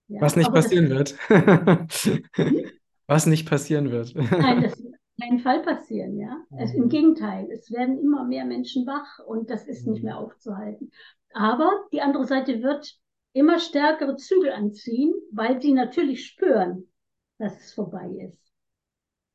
[0.07, 1.15] Ja, Was nicht aber das, passieren wird.
[3.07, 4.15] Was nicht passieren wird.
[4.15, 4.83] nein, das
[5.29, 6.17] keinen Fall passieren.
[6.17, 10.17] Ja, es, im Gegenteil, es werden immer mehr Menschen wach und das ist nicht mehr
[10.17, 10.91] aufzuhalten.
[11.33, 12.97] Aber die andere Seite wird
[13.33, 16.91] immer stärkere Zügel anziehen, weil sie natürlich spüren,
[17.37, 18.51] dass es vorbei ist.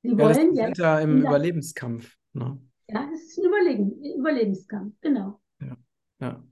[0.03, 1.31] Sie Ja, das wollen ja, sind ja im Ja.
[1.31, 2.17] Überlebenskampf.
[2.33, 2.59] Ne?
[2.89, 5.41] ja, es ist ein Überleben, Überlebenskampf, genau.
[6.21, 6.43] Ja.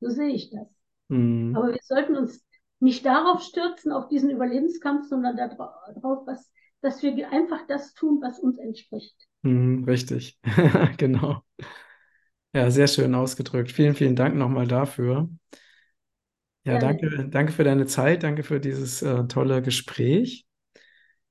[0.00, 0.68] So sehe ich das.
[1.08, 1.56] Mhm.
[1.56, 2.44] Aber wir sollten uns
[2.80, 6.50] nicht darauf stürzen, auf diesen Überlebenskampf, sondern darauf, was,
[6.80, 9.16] dass wir einfach das tun, was uns entspricht.
[9.42, 10.38] Mhm, richtig.
[10.96, 11.42] Genau.
[12.54, 13.70] Ja, sehr schön ausgedrückt.
[13.70, 15.28] Vielen, vielen Dank nochmal dafür.
[16.64, 20.46] Ja, danke, danke für deine Zeit, danke für dieses äh, tolle Gespräch.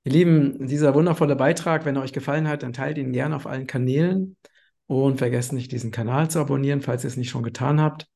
[0.04, 3.46] Ihr Lieben, dieser wundervolle Beitrag, wenn er euch gefallen hat, dann teilt ihn gerne auf
[3.46, 4.38] allen Kanälen
[4.86, 8.08] und vergesst nicht, diesen Kanal zu abonnieren, falls ihr es nicht schon getan habt.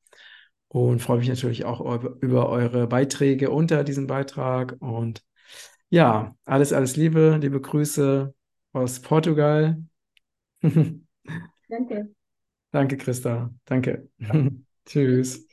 [0.69, 1.81] Und freue mich natürlich auch
[2.21, 4.77] über eure Beiträge unter diesem Beitrag.
[4.79, 5.21] Und
[5.91, 8.33] ja, alles, alles Liebe, liebe Grüße
[8.73, 9.83] aus Portugal.
[11.69, 12.09] Danke.
[12.71, 13.51] Danke, Christa.
[13.65, 14.09] Danke.
[14.85, 15.47] Tschüss.